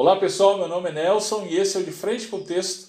Olá 0.00 0.16
pessoal, 0.16 0.56
meu 0.56 0.66
nome 0.66 0.88
é 0.88 0.92
Nelson 0.92 1.44
e 1.44 1.58
esse 1.58 1.76
é 1.76 1.80
o 1.80 1.84
De 1.84 1.92
Frente 1.92 2.26
com 2.28 2.38
o 2.38 2.42
Texto, 2.42 2.88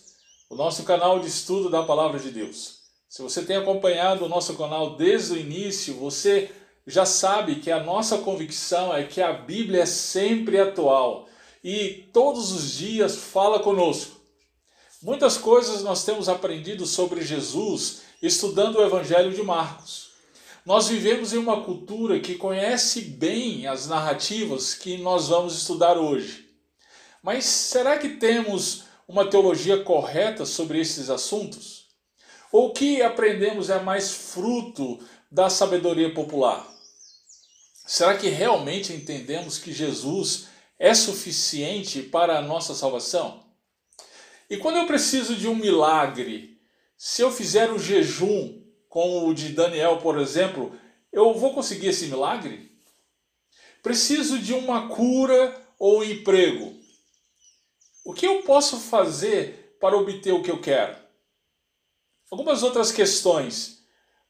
o 0.49 0.55
nosso 0.55 0.83
canal 0.83 1.20
de 1.20 1.27
estudo 1.27 1.70
da 1.70 1.84
Palavra 1.84 2.18
de 2.18 2.31
Deus. 2.31 2.84
Se 3.09 3.21
você 3.21 3.43
tem 3.43 3.57
acompanhado 3.57 4.23
o 4.23 4.29
nosso 4.29 4.54
canal 4.54 4.95
desde 4.95 5.34
o 5.34 5.38
início, 5.38 5.95
você 5.95 6.50
já 6.88 7.05
sabe 7.05 7.55
que 7.55 7.70
a 7.70 7.84
nossa 7.84 8.20
convicção 8.20 8.95
é 8.95 9.04
que 9.04 9.21
a 9.21 9.34
Bíblia 9.34 9.82
é 9.82 9.86
sempre 9.86 10.57
atual 10.57 11.27
e 11.61 12.09
todos 12.13 12.54
os 12.54 12.71
dias 12.71 13.18
fala 13.18 13.59
conosco. 13.59 14.16
Muitas 15.04 15.38
coisas 15.38 15.84
nós 15.84 16.05
temos 16.05 16.30
aprendido 16.30 16.86
sobre 16.86 17.25
Jesus 17.25 18.04
estudando 18.21 18.78
o 18.78 18.86
Evangelho 18.86 19.34
de 19.34 19.43
Marcos. 19.43 20.12
Nós 20.66 20.88
vivemos 20.88 21.34
em 21.34 21.39
uma 21.39 21.62
cultura 21.62 22.21
que 22.21 22.36
conhece 22.36 23.02
bem 23.02 23.68
as 23.68 23.85
narrativas 23.85 24.73
que 24.73 24.98
nós 24.98 25.27
vamos 25.27 25.57
estudar 25.57 25.98
hoje. 25.98 26.51
Mas 27.21 27.45
será 27.45 27.99
que 27.99 28.09
temos 28.09 28.85
uma 29.07 29.29
teologia 29.29 29.84
correta 29.84 30.45
sobre 30.45 30.79
esses 30.79 31.09
assuntos? 31.09 31.88
Ou 32.52 32.67
o 32.67 32.73
que 32.73 33.02
aprendemos 33.02 33.70
é 33.70 33.79
mais 33.79 34.12
fruto 34.12 34.99
da 35.31 35.49
sabedoria 35.49 36.13
popular? 36.13 36.67
Será 37.85 38.17
que 38.17 38.29
realmente 38.29 38.93
entendemos 38.93 39.57
que 39.57 39.71
Jesus 39.71 40.48
é 40.79 40.93
suficiente 40.93 42.02
para 42.02 42.39
a 42.39 42.41
nossa 42.41 42.73
salvação? 42.73 43.45
E 44.49 44.57
quando 44.57 44.77
eu 44.77 44.88
preciso 44.88 45.35
de 45.35 45.48
um 45.48 45.55
milagre, 45.55 46.59
se 46.98 47.21
eu 47.21 47.31
fizer 47.31 47.71
o 47.71 47.79
jejum, 47.79 48.62
como 48.90 49.27
o 49.27 49.34
de 49.34 49.49
Daniel, 49.49 49.98
por 49.98 50.17
exemplo, 50.17 50.76
eu 51.12 51.34
vou 51.34 51.53
conseguir 51.53 51.88
esse 51.88 52.07
milagre? 52.07 52.71
Preciso 53.84 54.40
de 54.40 54.53
uma 54.53 54.90
cura 54.90 55.55
ou 55.79 55.99
um 55.99 56.03
emprego. 56.03 56.80
O 58.04 58.13
que 58.13 58.26
eu 58.26 58.41
posso 58.41 58.77
fazer 58.80 59.77
para 59.80 59.96
obter 59.96 60.34
o 60.34 60.41
que 60.41 60.49
eu 60.49 60.60
quero? 60.60 60.98
Algumas 62.32 62.63
outras 62.63 62.91
questões. 62.91 63.84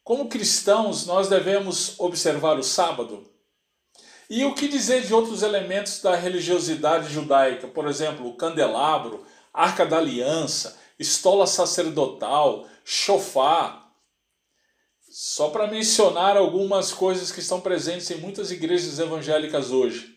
Como 0.03 0.27
cristãos, 0.27 1.05
nós 1.05 1.29
devemos 1.29 1.99
observar 1.99 2.57
o 2.57 2.63
sábado? 2.63 3.29
E 4.29 4.43
o 4.43 4.55
que 4.55 4.67
dizer 4.67 5.05
de 5.05 5.13
outros 5.13 5.43
elementos 5.43 6.01
da 6.01 6.15
religiosidade 6.15 7.13
judaica? 7.13 7.67
Por 7.67 7.87
exemplo, 7.87 8.27
o 8.27 8.35
candelabro, 8.35 9.25
arca 9.53 9.85
da 9.85 9.97
aliança, 9.97 10.79
estola 10.97 11.45
sacerdotal, 11.45 12.67
chofar. 12.83 13.91
Só 15.09 15.49
para 15.49 15.67
mencionar 15.67 16.37
algumas 16.37 16.93
coisas 16.93 17.31
que 17.31 17.39
estão 17.39 17.61
presentes 17.61 18.09
em 18.09 18.17
muitas 18.17 18.51
igrejas 18.51 18.99
evangélicas 18.99 19.71
hoje. 19.71 20.10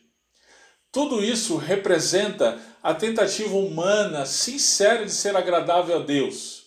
Tudo 0.94 1.24
isso 1.24 1.56
representa 1.56 2.56
a 2.80 2.94
tentativa 2.94 3.56
humana 3.56 4.24
sincera 4.24 5.04
de 5.04 5.10
ser 5.10 5.36
agradável 5.36 5.96
a 5.96 5.98
Deus. 6.04 6.66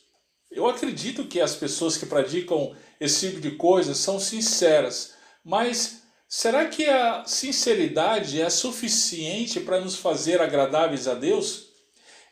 Eu 0.52 0.68
acredito 0.68 1.24
que 1.28 1.40
as 1.40 1.56
pessoas 1.56 1.96
que 1.96 2.06
praticam 2.06 2.76
esse 3.00 3.30
tipo 3.30 3.40
de 3.40 3.52
coisa 3.52 3.96
são 3.96 4.20
sinceras, 4.20 5.14
mas 5.46 6.02
será 6.28 6.66
que 6.66 6.90
a 6.90 7.24
sinceridade 7.24 8.42
é 8.42 8.50
suficiente 8.50 9.62
para 9.62 9.80
nos 9.80 9.96
fazer 9.96 10.42
agradáveis 10.42 11.08
a 11.08 11.14
Deus? 11.14 11.68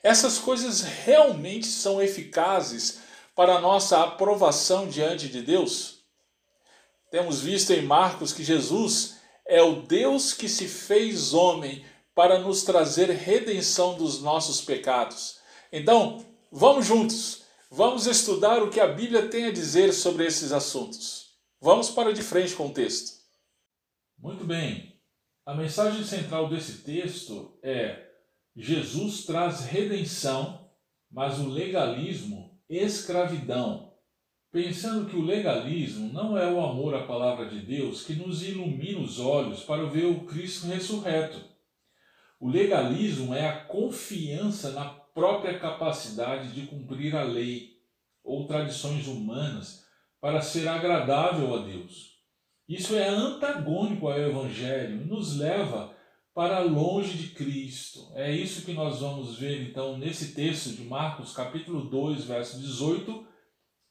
Essas 0.03 0.37
coisas 0.37 0.81
realmente 0.81 1.65
são 1.65 2.01
eficazes 2.01 2.99
para 3.33 3.55
a 3.55 3.61
nossa 3.61 4.03
aprovação 4.03 4.85
diante 4.85 5.29
de 5.29 5.41
Deus? 5.41 5.99
Temos 7.09 7.39
visto 7.39 7.71
em 7.71 7.83
Marcos 7.83 8.33
que 8.33 8.43
Jesus 8.43 9.14
é 9.47 9.61
o 9.61 9.81
Deus 9.81 10.33
que 10.33 10.49
se 10.49 10.67
fez 10.67 11.33
homem 11.33 11.85
para 12.13 12.39
nos 12.39 12.63
trazer 12.63 13.09
redenção 13.09 13.97
dos 13.97 14.21
nossos 14.21 14.61
pecados. 14.61 15.39
Então, 15.71 16.25
vamos 16.51 16.85
juntos, 16.85 17.43
vamos 17.69 18.07
estudar 18.07 18.63
o 18.63 18.69
que 18.69 18.79
a 18.79 18.87
Bíblia 18.87 19.27
tem 19.27 19.45
a 19.45 19.51
dizer 19.51 19.93
sobre 19.93 20.25
esses 20.25 20.51
assuntos. 20.51 21.35
Vamos 21.59 21.89
para 21.89 22.13
de 22.13 22.23
frente 22.23 22.55
com 22.55 22.67
o 22.67 22.73
texto. 22.73 23.19
Muito 24.17 24.45
bem, 24.45 24.95
a 25.45 25.53
mensagem 25.53 26.03
central 26.03 26.49
desse 26.49 26.79
texto 26.83 27.59
é: 27.61 28.09
Jesus 28.55 29.25
traz 29.25 29.61
redenção, 29.61 30.71
mas 31.11 31.37
o 31.39 31.49
legalismo, 31.49 32.59
escravidão. 32.69 33.84
Pensando 34.55 35.09
que 35.09 35.17
o 35.17 35.21
legalismo 35.21 36.13
não 36.13 36.37
é 36.37 36.49
o 36.49 36.63
amor 36.63 36.95
à 36.95 37.03
palavra 37.03 37.45
de 37.49 37.59
Deus 37.59 38.05
que 38.05 38.13
nos 38.13 38.41
ilumina 38.41 39.01
os 39.01 39.19
olhos 39.19 39.63
para 39.63 39.83
ver 39.83 40.05
o 40.05 40.21
Cristo 40.21 40.67
ressurreto. 40.67 41.41
O 42.39 42.47
legalismo 42.47 43.35
é 43.35 43.49
a 43.49 43.65
confiança 43.65 44.71
na 44.71 44.85
própria 44.85 45.59
capacidade 45.59 46.53
de 46.53 46.67
cumprir 46.67 47.13
a 47.17 47.23
lei 47.23 47.71
ou 48.23 48.47
tradições 48.47 49.07
humanas 49.07 49.83
para 50.21 50.39
ser 50.39 50.69
agradável 50.69 51.53
a 51.53 51.65
Deus. 51.65 52.21
Isso 52.65 52.95
é 52.95 53.09
antagônico 53.09 54.07
ao 54.07 54.17
Evangelho 54.17 55.01
e 55.01 55.05
nos 55.05 55.37
leva 55.37 55.93
para 56.33 56.59
longe 56.59 57.17
de 57.17 57.27
Cristo. 57.35 58.09
É 58.15 58.31
isso 58.31 58.63
que 58.63 58.71
nós 58.71 59.01
vamos 59.01 59.37
ver 59.37 59.69
então 59.69 59.97
nesse 59.97 60.33
texto 60.33 60.69
de 60.69 60.85
Marcos, 60.85 61.33
capítulo 61.33 61.89
2, 61.89 62.23
verso 62.23 62.57
18 62.61 63.34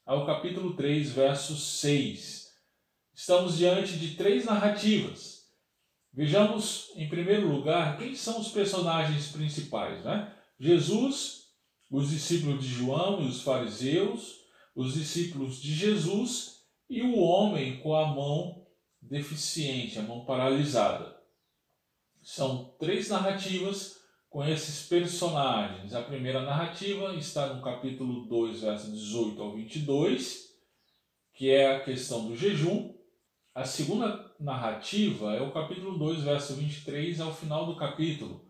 ao 0.04 0.26
capítulo 0.26 0.76
3, 0.76 1.12
verso 1.12 1.56
6. 1.56 2.52
Estamos 3.14 3.56
diante 3.56 3.96
de 3.98 4.16
três 4.16 4.44
narrativas. 4.44 5.44
Vejamos, 6.12 6.90
em 6.94 7.08
primeiro 7.08 7.48
lugar, 7.48 7.96
quem 7.98 8.14
são 8.14 8.40
os 8.40 8.48
personagens 8.48 9.28
principais. 9.28 10.04
Né? 10.04 10.32
Jesus, 10.58 11.48
os 11.90 12.10
discípulos 12.10 12.62
de 12.62 12.68
João 12.68 13.22
e 13.22 13.28
os 13.28 13.42
fariseus, 13.42 14.40
os 14.74 14.94
discípulos 14.94 15.60
de 15.60 15.74
Jesus 15.74 16.64
e 16.88 17.02
o 17.02 17.16
homem 17.18 17.80
com 17.80 17.94
a 17.94 18.06
mão 18.06 18.66
deficiente, 19.00 19.98
a 19.98 20.02
mão 20.02 20.24
paralisada. 20.24 21.16
São 22.22 22.74
três 22.78 23.08
narrativas 23.08 23.96
com 24.34 24.44
esses 24.44 24.88
personagens. 24.88 25.94
A 25.94 26.02
primeira 26.02 26.42
narrativa 26.42 27.14
está 27.14 27.54
no 27.54 27.62
capítulo 27.62 28.26
2, 28.26 28.62
versos 28.62 28.92
18 28.92 29.40
ao 29.40 29.54
22, 29.54 30.48
que 31.32 31.52
é 31.52 31.76
a 31.76 31.84
questão 31.84 32.26
do 32.26 32.36
jejum. 32.36 32.92
A 33.54 33.64
segunda 33.64 34.34
narrativa 34.40 35.36
é 35.36 35.40
o 35.40 35.52
capítulo 35.52 35.96
2, 35.96 36.24
verso 36.24 36.54
23 36.54 37.20
ao 37.20 37.32
final 37.32 37.64
do 37.64 37.76
capítulo, 37.76 38.44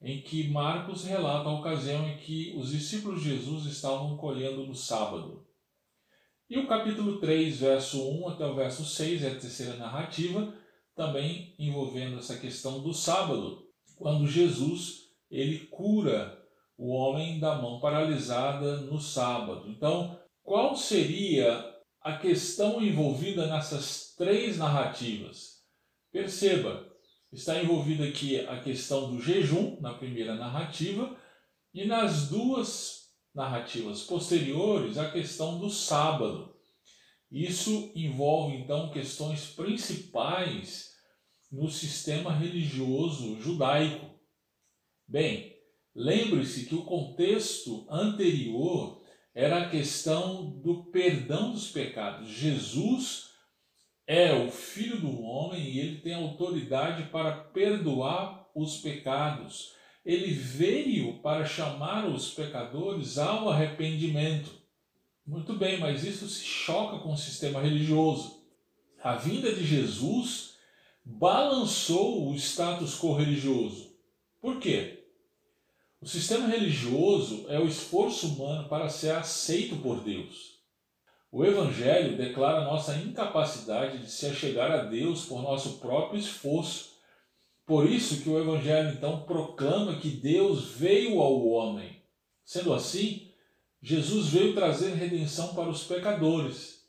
em 0.00 0.20
que 0.20 0.48
Marcos 0.48 1.04
relata 1.04 1.48
a 1.48 1.54
ocasião 1.54 2.04
em 2.08 2.16
que 2.16 2.52
os 2.56 2.70
discípulos 2.70 3.22
de 3.22 3.28
Jesus 3.28 3.66
estavam 3.66 4.16
colhendo 4.16 4.66
no 4.66 4.74
sábado. 4.74 5.46
E 6.50 6.58
o 6.58 6.66
capítulo 6.66 7.20
3, 7.20 7.60
verso 7.60 8.10
1 8.10 8.28
até 8.30 8.44
o 8.44 8.56
verso 8.56 8.84
6 8.84 9.22
é 9.22 9.28
a 9.28 9.38
terceira 9.38 9.76
narrativa, 9.76 10.52
também 10.96 11.54
envolvendo 11.60 12.18
essa 12.18 12.36
questão 12.36 12.82
do 12.82 12.92
sábado, 12.92 13.68
quando 13.96 14.26
Jesus 14.26 15.01
ele 15.32 15.66
cura 15.66 16.38
o 16.76 16.90
homem 16.90 17.40
da 17.40 17.56
mão 17.56 17.80
paralisada 17.80 18.76
no 18.82 19.00
sábado. 19.00 19.68
Então, 19.68 20.20
qual 20.42 20.76
seria 20.76 21.74
a 22.00 22.16
questão 22.16 22.82
envolvida 22.82 23.46
nessas 23.46 24.14
três 24.16 24.58
narrativas? 24.58 25.62
Perceba, 26.12 26.86
está 27.32 27.62
envolvida 27.62 28.04
aqui 28.04 28.38
a 28.46 28.60
questão 28.60 29.10
do 29.10 29.22
jejum 29.22 29.80
na 29.80 29.94
primeira 29.94 30.34
narrativa 30.34 31.16
e 31.72 31.86
nas 31.86 32.28
duas 32.28 33.08
narrativas 33.34 34.02
posteriores 34.02 34.98
a 34.98 35.10
questão 35.10 35.58
do 35.58 35.70
sábado. 35.70 36.54
Isso 37.30 37.90
envolve 37.94 38.56
então 38.56 38.90
questões 38.90 39.46
principais 39.46 40.92
no 41.50 41.70
sistema 41.70 42.30
religioso 42.30 43.40
judaico. 43.40 44.11
Bem, 45.06 45.56
lembre-se 45.94 46.66
que 46.66 46.74
o 46.74 46.84
contexto 46.84 47.86
anterior 47.90 49.02
era 49.34 49.62
a 49.62 49.68
questão 49.68 50.50
do 50.60 50.84
perdão 50.90 51.52
dos 51.52 51.70
pecados. 51.70 52.28
Jesus 52.28 53.30
é 54.06 54.32
o 54.32 54.50
Filho 54.50 55.00
do 55.00 55.22
homem 55.22 55.62
e 55.62 55.78
ele 55.78 56.00
tem 56.00 56.14
autoridade 56.14 57.04
para 57.10 57.32
perdoar 57.32 58.46
os 58.54 58.78
pecados. 58.78 59.74
Ele 60.04 60.32
veio 60.32 61.20
para 61.22 61.44
chamar 61.44 62.06
os 62.08 62.30
pecadores 62.30 63.16
ao 63.18 63.48
arrependimento. 63.48 64.60
Muito 65.24 65.54
bem, 65.54 65.78
mas 65.78 66.04
isso 66.04 66.28
se 66.28 66.44
choca 66.44 66.98
com 66.98 67.12
o 67.12 67.16
sistema 67.16 67.60
religioso. 67.60 68.42
A 69.02 69.14
vinda 69.14 69.52
de 69.54 69.64
Jesus 69.64 70.56
balançou 71.04 72.28
o 72.28 72.34
status 72.34 72.98
quo 72.98 73.14
religioso. 73.14 73.91
Por 74.42 74.58
quê? 74.58 75.04
O 76.00 76.06
sistema 76.06 76.48
religioso 76.48 77.46
é 77.48 77.60
o 77.60 77.68
esforço 77.68 78.26
humano 78.26 78.68
para 78.68 78.88
ser 78.88 79.12
aceito 79.12 79.76
por 79.76 80.00
Deus. 80.00 80.60
O 81.30 81.44
Evangelho 81.44 82.16
declara 82.16 82.64
nossa 82.64 82.96
incapacidade 82.96 83.98
de 83.98 84.10
se 84.10 84.26
achegar 84.26 84.72
a 84.72 84.82
Deus 84.82 85.26
por 85.26 85.40
nosso 85.40 85.78
próprio 85.78 86.18
esforço, 86.18 86.90
Por 87.64 87.88
isso 87.88 88.22
que 88.22 88.28
o 88.28 88.40
Evangelho 88.40 88.90
então 88.90 89.22
proclama 89.22 90.00
que 90.00 90.10
Deus 90.10 90.72
veio 90.72 91.20
ao 91.20 91.46
homem. 91.46 92.02
Sendo 92.44 92.74
assim, 92.74 93.32
Jesus 93.80 94.26
veio 94.26 94.52
trazer 94.52 94.94
redenção 94.94 95.54
para 95.54 95.68
os 95.68 95.84
pecadores, 95.84 96.84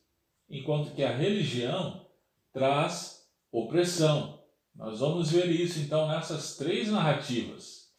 enquanto 0.49 0.95
que 0.95 1.03
a 1.03 1.15
religião 1.15 2.07
traz 2.51 3.27
opressão. 3.51 4.32
Nós 4.75 4.99
vamos 4.99 5.31
ver 5.31 5.49
isso 5.51 5.79
então 5.79 6.07
nessas 6.07 6.57
três 6.57 6.89
narrativas. 6.89 7.89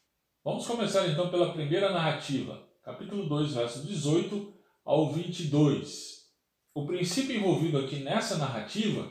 Vamos 0.42 0.66
começar 0.66 1.08
então 1.08 1.30
pela 1.30 1.52
primeira 1.52 1.92
narrativa, 1.92 2.68
capítulo 2.82 3.28
2, 3.28 3.54
verso 3.54 3.86
18 3.86 4.52
ao 4.84 5.12
22. 5.12 6.24
O 6.74 6.84
princípio 6.84 7.36
envolvido 7.36 7.78
aqui 7.78 8.00
nessa 8.00 8.36
narrativa 8.36 9.08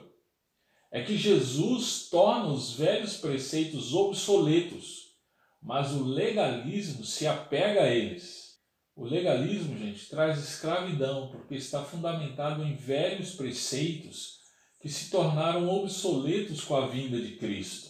é 0.92 1.04
que 1.04 1.18
Jesus 1.18 2.10
torna 2.10 2.48
os 2.48 2.74
velhos 2.74 3.16
preceitos 3.18 3.94
obsoletos, 3.94 5.16
mas 5.62 5.94
o 5.94 6.04
legalismo 6.04 7.06
se 7.06 7.26
apega 7.26 7.84
a 7.84 7.90
eles. 7.90 8.60
O 8.94 9.06
legalismo, 9.06 9.78
gente, 9.78 10.10
traz 10.10 10.38
escravidão, 10.38 11.30
porque 11.32 11.56
está 11.56 11.82
fundamentado 11.82 12.62
em 12.62 12.76
velhos 12.76 13.34
preceitos 13.34 14.43
que 14.84 14.90
se 14.90 15.10
tornaram 15.10 15.70
obsoletos 15.70 16.62
com 16.66 16.76
a 16.76 16.88
vinda 16.88 17.18
de 17.18 17.38
Cristo. 17.38 17.90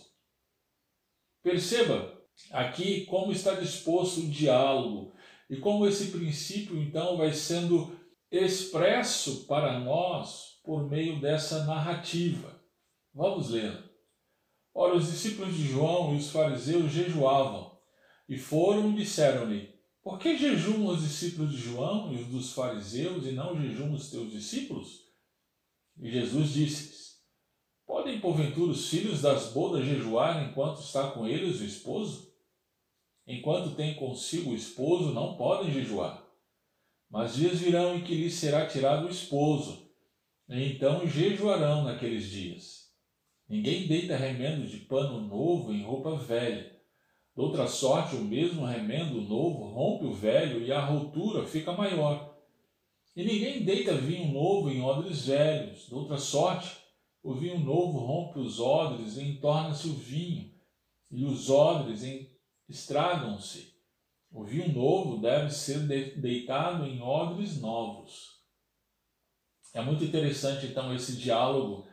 Perceba 1.41 2.21
aqui 2.51 3.07
como 3.07 3.31
está 3.31 3.55
disposto 3.55 4.19
o 4.19 4.29
diálogo 4.29 5.11
e 5.49 5.57
como 5.57 5.87
esse 5.87 6.11
princípio 6.11 6.79
então 6.79 7.17
vai 7.17 7.33
sendo 7.33 7.99
expresso 8.29 9.47
para 9.47 9.79
nós 9.79 10.59
por 10.63 10.87
meio 10.87 11.19
dessa 11.19 11.65
narrativa. 11.65 12.61
Vamos 13.11 13.49
ler. 13.49 13.91
Ora, 14.71 14.95
os 14.95 15.07
discípulos 15.07 15.55
de 15.55 15.67
João 15.67 16.13
e 16.13 16.17
os 16.17 16.29
fariseus 16.29 16.91
jejuavam 16.91 17.75
e 18.29 18.37
foram 18.37 18.91
e 18.91 18.97
disseram-lhe: 18.97 19.73
Por 20.03 20.19
que 20.19 20.37
jejumam 20.37 20.93
os 20.93 21.01
discípulos 21.01 21.53
de 21.53 21.57
João 21.57 22.13
e 22.13 22.21
os 22.21 22.27
dos 22.27 22.53
fariseus 22.53 23.25
e 23.25 23.31
não 23.31 23.59
jejumam 23.59 23.95
os 23.95 24.11
teus 24.11 24.31
discípulos? 24.31 25.02
E 25.99 26.09
Jesus 26.09 26.49
disse-lhes: 26.53 27.03
Podem, 27.85 28.19
porventura, 28.19 28.71
os 28.71 28.89
filhos 28.89 29.21
das 29.21 29.53
bodas 29.53 29.85
jejuar 29.85 30.49
enquanto 30.49 30.81
está 30.81 31.11
com 31.11 31.27
eles 31.27 31.61
o 31.61 31.65
esposo? 31.65 32.33
Enquanto 33.25 33.75
tem 33.75 33.95
consigo 33.95 34.51
o 34.51 34.55
esposo, 34.55 35.13
não 35.13 35.37
podem 35.37 35.71
jejuar. 35.71 36.25
Mas 37.09 37.35
dias 37.35 37.59
virão 37.59 37.95
em 37.95 38.03
que 38.03 38.15
lhes 38.15 38.33
será 38.33 38.65
tirado 38.65 39.05
o 39.05 39.09
esposo, 39.09 39.87
e 40.49 40.73
então 40.73 41.07
jejuarão 41.07 41.83
naqueles 41.83 42.29
dias. 42.29 42.91
Ninguém 43.47 43.87
deita 43.87 44.15
remendo 44.15 44.67
de 44.67 44.77
pano 44.77 45.21
novo 45.21 45.71
em 45.71 45.83
roupa 45.83 46.15
velha. 46.15 46.73
Doutra 47.35 47.67
sorte, 47.67 48.15
o 48.15 48.23
mesmo 48.23 48.65
remendo 48.65 49.21
novo 49.21 49.67
rompe 49.67 50.05
o 50.05 50.13
velho 50.13 50.63
e 50.63 50.71
a 50.71 50.83
rotura 50.83 51.45
fica 51.45 51.71
maior. 51.71 52.32
E 53.15 53.23
ninguém 53.23 53.63
deita 53.63 53.95
vinho 53.95 54.31
novo 54.31 54.69
em 54.69 54.81
odres 54.81 55.27
velhos. 55.27 55.85
De 55.87 55.93
outra 55.93 56.17
sorte, 56.17 56.75
o 57.21 57.35
vinho 57.35 57.59
novo 57.59 57.99
rompe 57.99 58.39
os 58.39 58.59
odres 58.59 59.17
e 59.17 59.23
entorna-se 59.23 59.87
o 59.87 59.93
vinho, 59.93 60.51
e 61.11 61.23
os 61.23 61.49
odres 61.49 62.03
estragam-se. 62.67 63.73
O 64.31 64.43
vinho 64.43 64.73
novo 64.73 65.21
deve 65.21 65.51
ser 65.51 65.79
deitado 66.19 66.85
em 66.85 67.01
odres 67.01 67.61
novos. 67.61 68.41
É 69.73 69.81
muito 69.81 70.03
interessante, 70.03 70.65
então, 70.65 70.93
esse 70.93 71.15
diálogo 71.17 71.87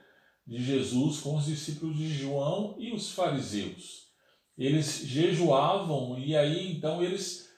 de 0.46 0.62
Jesus 0.62 1.20
com 1.20 1.37
os 1.37 1.44
discípulos 1.44 1.96
de 1.96 2.08
João 2.08 2.76
e 2.78 2.93
os 2.93 3.12
fariseus. 3.12 4.08
Eles 4.56 5.06
jejuavam 5.06 6.19
e 6.19 6.34
aí, 6.37 6.73
então, 6.73 7.02
eles 7.02 7.50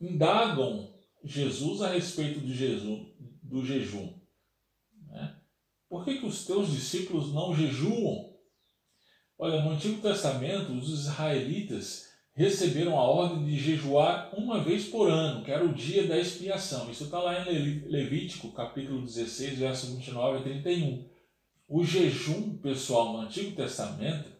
indagam 0.00 0.97
Jesus 1.24 1.82
a 1.82 1.88
respeito 1.88 2.40
de 2.40 2.54
Jesus, 2.54 3.08
do 3.42 3.64
jejum. 3.64 4.12
Né? 5.08 5.36
Por 5.88 6.04
que, 6.04 6.18
que 6.18 6.26
os 6.26 6.44
teus 6.44 6.70
discípulos 6.70 7.32
não 7.32 7.54
jejuam? 7.54 8.34
Olha, 9.38 9.62
no 9.62 9.70
Antigo 9.70 10.00
Testamento, 10.02 10.72
os 10.72 10.88
israelitas 10.88 12.08
receberam 12.34 12.98
a 12.98 13.02
ordem 13.02 13.44
de 13.44 13.58
jejuar 13.58 14.32
uma 14.36 14.62
vez 14.62 14.86
por 14.86 15.10
ano, 15.10 15.44
que 15.44 15.50
era 15.50 15.64
o 15.64 15.74
dia 15.74 16.06
da 16.06 16.16
expiação. 16.16 16.90
Isso 16.90 17.04
está 17.04 17.18
lá 17.18 17.40
em 17.40 17.80
Levítico, 17.88 18.52
capítulo 18.52 19.02
16, 19.02 19.58
verso 19.58 19.96
29 19.96 20.38
a 20.38 20.42
31. 20.42 21.08
O 21.68 21.84
jejum, 21.84 22.56
pessoal, 22.58 23.12
no 23.12 23.20
Antigo 23.20 23.56
Testamento, 23.56 24.30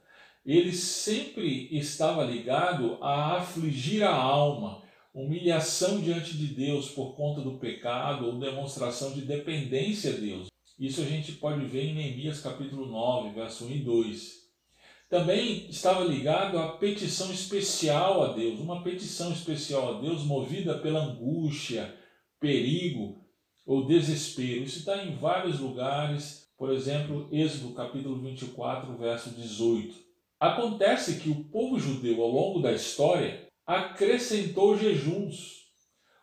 ele 0.46 0.72
sempre 0.72 1.68
estava 1.76 2.24
ligado 2.24 2.98
a 3.02 3.36
afligir 3.36 4.02
a 4.02 4.14
alma, 4.14 4.82
humilhação 5.22 6.00
diante 6.00 6.36
de 6.36 6.46
Deus 6.46 6.90
por 6.90 7.16
conta 7.16 7.40
do 7.40 7.58
pecado 7.58 8.26
ou 8.26 8.38
demonstração 8.38 9.12
de 9.12 9.22
dependência 9.22 10.12
a 10.12 10.16
Deus. 10.16 10.48
Isso 10.78 11.00
a 11.00 11.04
gente 11.04 11.32
pode 11.32 11.64
ver 11.64 11.86
em 11.86 11.94
Neemias 11.94 12.40
capítulo 12.40 12.86
9, 12.86 13.34
verso 13.34 13.64
1 13.64 13.70
e 13.70 13.78
2. 13.80 14.38
Também 15.10 15.66
estava 15.68 16.04
ligado 16.04 16.58
à 16.58 16.68
petição 16.76 17.32
especial 17.32 18.22
a 18.22 18.32
Deus, 18.34 18.60
uma 18.60 18.84
petição 18.84 19.32
especial 19.32 19.96
a 19.96 20.00
Deus 20.00 20.22
movida 20.22 20.78
pela 20.78 21.02
angústia, 21.02 21.92
perigo 22.38 23.18
ou 23.66 23.86
desespero. 23.86 24.62
Isso 24.62 24.80
está 24.80 25.02
em 25.02 25.16
vários 25.16 25.58
lugares, 25.58 26.48
por 26.56 26.70
exemplo, 26.70 27.28
Êxodo 27.32 27.74
capítulo 27.74 28.20
24, 28.20 28.96
verso 28.96 29.30
18. 29.30 29.96
Acontece 30.38 31.18
que 31.18 31.28
o 31.28 31.42
povo 31.44 31.80
judeu, 31.80 32.22
ao 32.22 32.30
longo 32.30 32.60
da 32.60 32.70
história, 32.70 33.47
acrescentou 33.68 34.78
jejuns. 34.78 35.58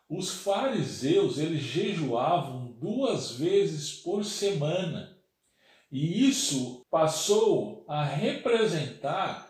Os 0.08 0.42
fariseus 0.42 1.38
eles 1.38 1.62
jejuavam 1.62 2.72
duas 2.72 3.38
vezes 3.38 3.92
por 4.02 4.24
semana. 4.24 5.16
E 5.90 6.28
isso 6.28 6.84
passou 6.90 7.84
a 7.86 8.02
representar 8.02 9.48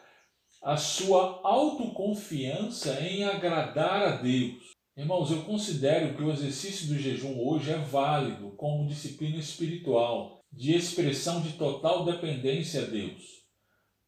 a 0.62 0.76
sua 0.76 1.40
autoconfiança 1.43 3.00
em 3.00 3.25
agradar 3.25 4.02
a 4.02 4.16
Deus. 4.16 4.72
Irmãos, 4.94 5.31
eu 5.31 5.42
considero 5.44 6.14
que 6.14 6.22
o 6.22 6.31
exercício 6.31 6.88
do 6.88 6.99
jejum 6.99 7.38
hoje 7.40 7.70
é 7.70 7.78
válido 7.78 8.50
como 8.58 8.87
disciplina 8.87 9.38
espiritual, 9.38 10.44
de 10.52 10.75
expressão 10.75 11.40
de 11.40 11.54
total 11.54 12.04
dependência 12.04 12.82
a 12.82 12.87
Deus. 12.87 13.46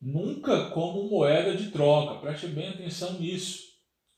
Nunca 0.01 0.71
como 0.71 1.09
moeda 1.09 1.57
de 1.57 1.71
troca, 1.71 2.21
preste 2.21 2.49
bem 2.49 2.69
atenção 2.69 3.15
nisso 3.15 3.68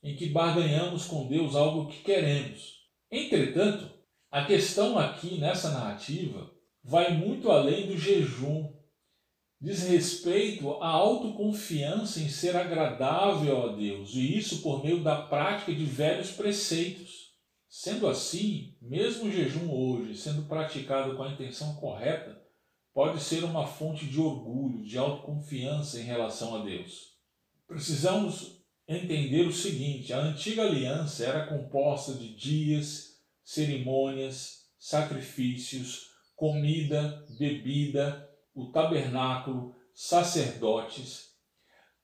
em 0.03 0.15
que 0.15 0.29
barganhamos 0.29 1.05
com 1.05 1.27
Deus 1.27 1.55
algo 1.55 1.89
que 1.89 2.01
queremos. 2.01 2.81
Entretanto, 3.09 3.91
a 4.31 4.45
questão 4.45 4.97
aqui 4.97 5.37
nessa 5.37 5.71
narrativa 5.71 6.49
vai 6.83 7.13
muito 7.13 7.51
além 7.51 7.87
do 7.87 7.97
jejum. 7.97 8.73
Diz 9.59 9.83
respeito 9.83 10.71
à 10.81 10.87
autoconfiança 10.87 12.19
em 12.19 12.29
ser 12.29 12.55
agradável 12.55 13.69
a 13.69 13.75
Deus, 13.75 14.15
e 14.15 14.35
isso 14.35 14.63
por 14.63 14.83
meio 14.83 15.03
da 15.03 15.21
prática 15.21 15.73
de 15.73 15.85
velhos 15.85 16.31
preceitos. 16.31 17.31
Sendo 17.69 18.07
assim, 18.07 18.75
mesmo 18.81 19.25
o 19.25 19.31
jejum 19.31 19.71
hoje, 19.71 20.17
sendo 20.17 20.43
praticado 20.43 21.15
com 21.15 21.23
a 21.23 21.31
intenção 21.31 21.75
correta, 21.75 22.41
pode 22.93 23.21
ser 23.21 23.43
uma 23.43 23.67
fonte 23.67 24.05
de 24.07 24.19
orgulho, 24.19 24.83
de 24.83 24.97
autoconfiança 24.97 25.99
em 25.99 26.03
relação 26.03 26.55
a 26.55 26.65
Deus. 26.65 27.17
Precisamos 27.67 28.60
entender 28.97 29.47
o 29.47 29.53
seguinte: 29.53 30.13
a 30.13 30.19
antiga 30.19 30.63
aliança 30.63 31.25
era 31.25 31.47
composta 31.47 32.13
de 32.13 32.35
dias, 32.35 33.19
cerimônias, 33.43 34.69
sacrifícios, 34.77 36.09
comida, 36.35 37.25
bebida, 37.37 38.29
o 38.53 38.71
tabernáculo, 38.71 39.75
sacerdotes. 39.93 41.31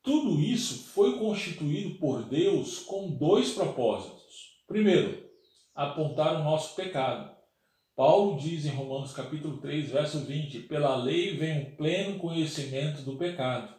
Tudo 0.01 0.39
isso 0.39 0.89
foi 0.89 1.19
constituído 1.19 1.97
por 1.99 2.23
Deus 2.23 2.79
com 2.79 3.11
dois 3.11 3.51
propósitos. 3.51 4.57
Primeiro, 4.67 5.27
apontar 5.75 6.39
o 6.39 6.43
nosso 6.43 6.75
pecado. 6.75 7.35
Paulo 7.95 8.39
diz 8.39 8.65
em 8.65 8.69
Romanos 8.69 9.11
capítulo 9.11 9.57
3, 9.57 9.89
verso 9.89 10.19
20: 10.19 10.59
Pela 10.61 10.95
lei 10.95 11.35
vem 11.35 11.59
um 11.59 11.75
pleno 11.75 12.19
conhecimento 12.19 13.01
do 13.01 13.17
pecado 13.17 13.76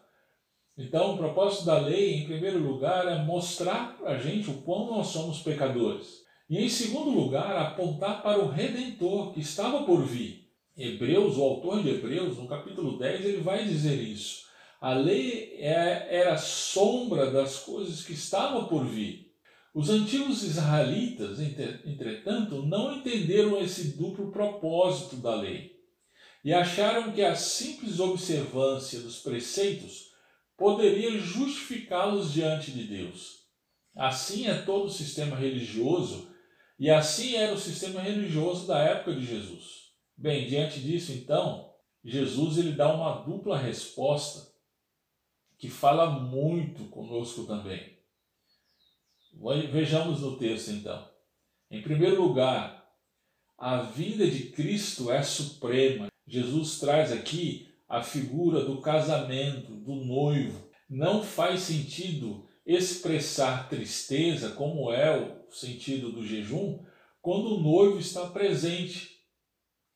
então, 0.79 1.15
o 1.15 1.17
propósito 1.19 1.67
da 1.67 1.81
lei, 1.81 2.15
em 2.15 2.25
primeiro 2.25 2.61
lugar, 2.61 3.09
é 3.09 3.25
mostrar 3.25 3.99
para 3.99 4.13
a 4.13 4.19
gente 4.19 4.49
o 4.49 4.63
quão 4.63 4.87
nós 4.87 5.09
somos 5.09 5.41
pecadores. 5.41 6.23
E, 6.49 6.57
em 6.59 6.69
segundo 6.69 7.11
lugar, 7.11 7.57
apontar 7.57 8.23
para 8.23 8.39
o 8.39 8.49
Redentor 8.49 9.33
que 9.33 9.41
estava 9.41 9.83
por 9.83 10.05
vir. 10.07 10.49
Hebreus, 10.77 11.37
o 11.37 11.43
autor 11.43 11.83
de 11.83 11.91
Hebreus, 11.91 12.39
no 12.39 12.47
capítulo 12.47 12.97
10, 12.97 13.25
ele 13.25 13.41
vai 13.43 13.65
dizer 13.65 14.01
isso. 14.01 14.47
A 14.81 14.95
lei 14.95 15.57
é, 15.59 16.07
era 16.09 16.39
sombra 16.39 17.33
das 17.33 17.59
coisas 17.59 18.05
que 18.05 18.13
estavam 18.13 18.67
por 18.67 18.87
vir. 18.87 19.33
Os 19.75 19.91
antigos 19.91 20.45
israelitas, 20.45 21.41
entretanto, 21.41 22.63
não 22.63 22.97
entenderam 22.97 23.61
esse 23.61 23.97
duplo 23.97 24.31
propósito 24.31 25.17
da 25.17 25.35
lei 25.35 25.73
e 26.45 26.53
acharam 26.53 27.13
que 27.13 27.23
a 27.23 27.35
simples 27.35 27.99
observância 27.99 29.01
dos 29.01 29.19
preceitos 29.19 30.08
poderia 30.59 31.19
justificá-los 31.21 32.33
diante 32.33 32.73
de 32.73 32.83
Deus. 32.83 33.47
Assim 33.95 34.49
é 34.49 34.63
todo 34.63 34.87
o 34.87 34.91
sistema 34.91 35.37
religioso 35.37 36.35
e 36.79 36.91
assim 36.91 37.37
era 37.37 37.55
o 37.55 37.59
sistema 37.59 38.01
religioso 38.01 38.67
da 38.67 38.81
época 38.81 39.15
de 39.15 39.25
Jesus. 39.25 39.93
Bem, 40.17 40.49
diante 40.49 40.81
disso, 40.81 41.13
então, 41.13 41.73
Jesus 42.05 42.59
ele 42.59 42.73
dá 42.73 42.93
uma 42.93 43.23
dupla 43.23 43.57
resposta 43.57 44.53
que 45.57 45.71
fala 45.71 46.11
muito 46.11 46.85
conosco 46.87 47.47
também. 47.47 47.97
Vejamos 49.71 50.21
no 50.21 50.37
texto 50.37 50.71
então. 50.73 51.09
Em 51.71 51.83
primeiro 51.83 52.21
lugar, 52.21 52.85
a 53.57 53.83
vinda 53.83 54.29
de 54.29 54.51
Cristo 54.51 55.11
é 55.11 55.23
suprema. 55.23 56.09
Jesus 56.27 56.81
traz 56.81 57.13
aqui 57.13 57.68
a 57.89 58.03
figura 58.03 58.65
do 58.65 58.81
casamento, 58.81 59.75
do 59.75 59.95
noivo. 59.95 60.69
Não 60.89 61.23
faz 61.23 61.61
sentido 61.61 62.47
expressar 62.67 63.69
tristeza, 63.69 64.51
como 64.51 64.93
é 64.93 65.19
o 65.19 65.51
sentido 65.51 66.13
do 66.13 66.27
jejum, 66.27 66.85
quando 67.23 67.57
o 67.57 67.61
noivo 67.61 67.99
está 67.99 68.27
presente. 68.29 69.17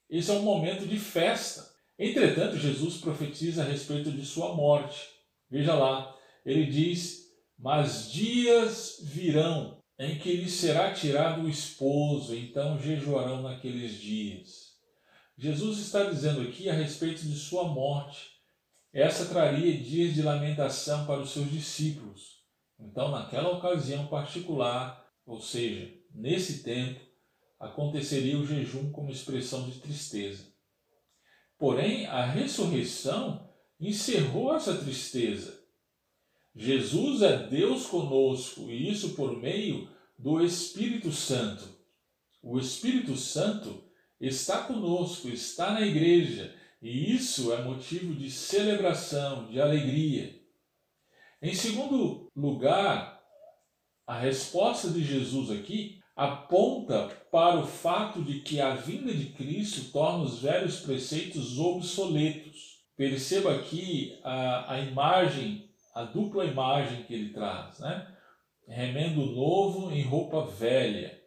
Esse 0.09 0.31
é 0.31 0.35
um 0.35 0.43
momento 0.43 0.87
de 0.87 0.99
festa. 0.99 1.71
Entretanto, 1.99 2.57
Jesus 2.57 2.97
profetiza 2.97 3.63
a 3.63 3.67
respeito 3.67 4.11
de 4.11 4.25
sua 4.25 4.55
morte. 4.55 5.09
Veja 5.51 5.75
lá, 5.75 6.17
ele 6.45 6.67
diz: 6.67 7.27
Mas 7.59 8.11
dias 8.11 9.01
virão 9.03 9.79
em 9.99 10.19
que 10.19 10.33
lhe 10.33 10.49
será 10.49 10.93
tirado 10.93 11.43
o 11.43 11.49
esposo, 11.49 12.35
então 12.35 12.79
jejuarão 12.79 13.43
naqueles 13.43 14.01
dias. 14.01 14.72
Jesus 15.43 15.81
está 15.81 16.05
dizendo 16.05 16.41
aqui 16.41 16.71
a 16.71 16.73
respeito 16.73 17.23
de 17.23 17.35
sua 17.35 17.65
morte. 17.65 18.31
Essa 18.93 19.27
traria 19.27 19.77
dias 19.77 20.15
de 20.15 20.23
lamentação 20.23 21.05
para 21.05 21.21
os 21.21 21.33
seus 21.33 21.51
discípulos. 21.51 22.45
Então, 22.79 23.11
naquela 23.11 23.51
ocasião 23.51 24.07
particular, 24.07 25.05
ou 25.27 25.41
seja, 25.41 25.93
nesse 26.15 26.63
tempo, 26.63 27.01
aconteceria 27.59 28.39
o 28.39 28.47
jejum 28.47 28.93
como 28.93 29.11
expressão 29.11 29.69
de 29.69 29.81
tristeza. 29.81 30.45
Porém, 31.59 32.07
a 32.07 32.25
ressurreição 32.25 33.51
encerrou 33.81 34.55
essa 34.55 34.77
tristeza. 34.77 35.59
Jesus 36.55 37.21
é 37.21 37.49
Deus 37.49 37.87
conosco 37.87 38.71
e 38.71 38.89
isso 38.89 39.17
por 39.17 39.37
meio 39.37 39.91
do 40.17 40.41
Espírito 40.41 41.11
Santo. 41.11 41.65
O 42.41 42.61
Espírito 42.61 43.17
Santo 43.17 43.91
está 44.26 44.62
conosco, 44.62 45.29
está 45.29 45.73
na 45.73 45.83
igreja 45.83 46.55
e 46.81 47.14
isso 47.14 47.52
é 47.52 47.62
motivo 47.62 48.14
de 48.14 48.31
celebração, 48.31 49.47
de 49.47 49.61
alegria. 49.61 50.41
Em 51.41 51.55
segundo 51.55 52.29
lugar, 52.35 53.21
a 54.07 54.19
resposta 54.19 54.91
de 54.91 55.05
Jesus 55.05 55.50
aqui 55.50 56.00
aponta 56.14 57.09
para 57.31 57.61
o 57.61 57.67
fato 57.67 58.23
de 58.23 58.41
que 58.41 58.61
a 58.61 58.75
vinda 58.75 59.14
de 59.14 59.26
Cristo 59.26 59.93
torna 59.93 60.25
os 60.25 60.41
velhos 60.41 60.81
preceitos 60.81 61.59
obsoletos. 61.59 62.83
Perceba 62.97 63.57
aqui 63.57 64.19
a, 64.23 64.75
a 64.75 64.81
imagem, 64.81 65.71
a 65.95 66.05
dupla 66.05 66.45
imagem 66.45 67.05
que 67.05 67.14
ele 67.14 67.33
traz, 67.33 67.79
né? 67.79 68.09
Remendo 68.69 69.26
novo 69.26 69.93
em 69.93 70.02
roupa 70.02 70.45
velha, 70.47 71.22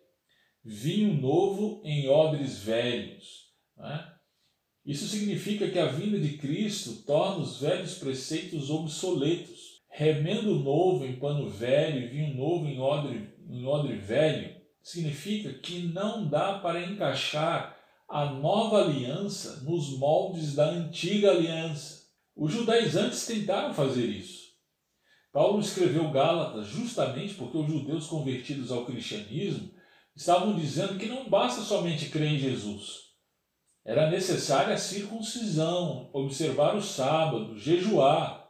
vinho 0.66 1.14
novo 1.14 1.82
em 1.84 2.10
odres 2.10 2.60
velhos. 2.60 3.52
Né? 3.78 4.12
Isso 4.84 5.08
significa 5.08 5.70
que 5.70 5.78
a 5.78 5.86
vinda 5.86 6.20
de 6.20 6.38
Cristo 6.38 7.04
torna 7.06 7.44
os 7.44 7.62
velhos 7.62 8.00
preceitos 8.00 8.72
obsoletos 8.72 9.76
remendo 9.90 10.56
novo 10.56 11.06
em 11.06 11.18
pano 11.18 11.50
velho 11.50 12.10
vinho 12.10 12.36
novo 12.36 12.68
em 12.68 12.80
odre, 12.82 13.34
em 13.48 13.66
odre 13.66 13.96
velho, 13.96 14.54
significa 14.82 15.54
que 15.54 15.84
não 15.84 16.28
dá 16.28 16.60
para 16.60 16.84
encaixar 16.84 17.78
a 18.10 18.26
nova 18.26 18.84
aliança 18.84 19.62
nos 19.64 19.98
moldes 19.98 20.54
da 20.54 20.70
antiga 20.70 21.32
aliança. 21.32 22.06
Os 22.36 22.52
judaizantes 22.52 23.26
tentaram 23.26 23.74
fazer 23.74 24.06
isso. 24.06 24.46
Paulo 25.32 25.60
escreveu 25.60 26.12
Gálatas 26.12 26.68
justamente 26.68 27.34
porque 27.36 27.58
os 27.58 27.68
judeus 27.68 28.08
convertidos 28.08 28.72
ao 28.72 28.86
cristianismo 28.86 29.72
estavam 30.16 30.56
dizendo 30.56 30.98
que 30.98 31.08
não 31.08 31.30
basta 31.30 31.62
somente 31.62 32.10
crer 32.10 32.34
em 32.34 32.40
Jesus. 32.40 33.06
Era 33.84 34.10
necessária 34.10 34.74
a 34.74 34.78
circuncisão, 34.78 36.10
observar 36.14 36.76
o 36.76 36.82
sábado, 36.82 37.58
jejuar, 37.58 38.46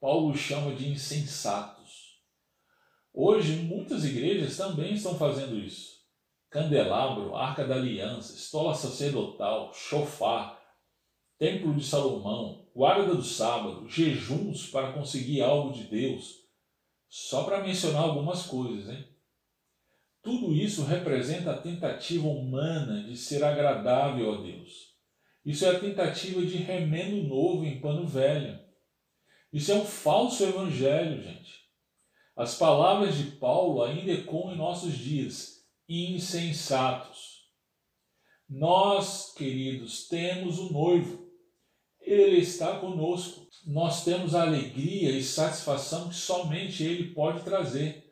Paulo 0.00 0.36
chama 0.36 0.74
de 0.74 0.88
insensatos. 0.88 2.22
Hoje, 3.12 3.56
muitas 3.56 4.04
igrejas 4.04 4.56
também 4.56 4.94
estão 4.94 5.18
fazendo 5.18 5.58
isso. 5.58 5.98
Candelabro, 6.48 7.34
Arca 7.34 7.66
da 7.66 7.74
Aliança, 7.74 8.32
Estola 8.32 8.74
Sacerdotal, 8.74 9.74
Chofar, 9.74 10.58
Templo 11.36 11.74
de 11.74 11.84
Salomão, 11.84 12.66
Guarda 12.74 13.12
do 13.12 13.24
Sábado, 13.24 13.88
jejuns 13.88 14.68
para 14.70 14.92
conseguir 14.92 15.42
algo 15.42 15.72
de 15.72 15.84
Deus. 15.84 16.36
Só 17.08 17.42
para 17.42 17.62
mencionar 17.62 18.04
algumas 18.04 18.46
coisas, 18.46 18.88
hein? 18.88 19.04
Tudo 20.28 20.52
isso 20.52 20.84
representa 20.84 21.52
a 21.52 21.56
tentativa 21.56 22.28
humana 22.28 23.02
de 23.02 23.16
ser 23.16 23.42
agradável 23.42 24.34
a 24.34 24.42
Deus. 24.42 24.94
Isso 25.42 25.64
é 25.64 25.70
a 25.70 25.80
tentativa 25.80 26.44
de 26.44 26.58
remendo 26.58 27.26
novo 27.26 27.64
em 27.64 27.80
pano 27.80 28.06
velho. 28.06 28.60
Isso 29.50 29.72
é 29.72 29.74
um 29.76 29.86
falso 29.86 30.44
evangelho, 30.44 31.22
gente. 31.22 31.62
As 32.36 32.58
palavras 32.58 33.16
de 33.16 33.36
Paulo 33.38 33.82
ainda 33.82 34.12
ecoam 34.12 34.52
em 34.52 34.58
nossos 34.58 34.98
dias, 34.98 35.66
insensatos. 35.88 37.48
Nós, 38.46 39.32
queridos, 39.32 40.08
temos 40.08 40.58
o 40.58 40.70
noivo. 40.70 41.26
Ele 42.02 42.36
está 42.36 42.78
conosco. 42.78 43.48
Nós 43.66 44.04
temos 44.04 44.34
a 44.34 44.42
alegria 44.42 45.10
e 45.10 45.22
satisfação 45.22 46.10
que 46.10 46.16
somente 46.16 46.84
ele 46.84 47.14
pode 47.14 47.42
trazer. 47.42 48.07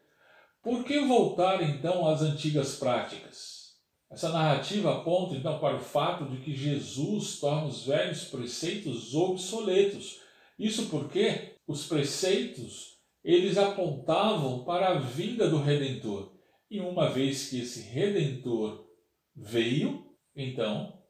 Por 0.66 0.82
que 0.82 0.98
voltar 0.98 1.62
então 1.62 2.08
às 2.08 2.22
antigas 2.22 2.74
práticas? 2.74 3.76
Essa 4.10 4.30
narrativa 4.30 4.96
aponta 4.96 5.36
então 5.36 5.60
para 5.60 5.76
o 5.76 5.80
fato 5.80 6.24
de 6.24 6.38
que 6.38 6.56
Jesus 6.56 7.38
torna 7.38 7.68
os 7.68 7.86
velhos 7.86 8.24
preceitos 8.24 9.14
obsoletos 9.14 10.20
isso 10.58 10.88
porque 10.88 11.54
os 11.68 11.86
preceitos 11.86 12.98
eles 13.22 13.56
apontavam 13.56 14.64
para 14.64 14.88
a 14.88 14.98
vinda 14.98 15.48
do 15.48 15.62
Redentor. 15.62 16.32
E 16.68 16.80
uma 16.80 17.10
vez 17.10 17.48
que 17.48 17.60
esse 17.60 17.82
Redentor 17.82 18.88
veio, 19.36 20.04
então 20.34 21.00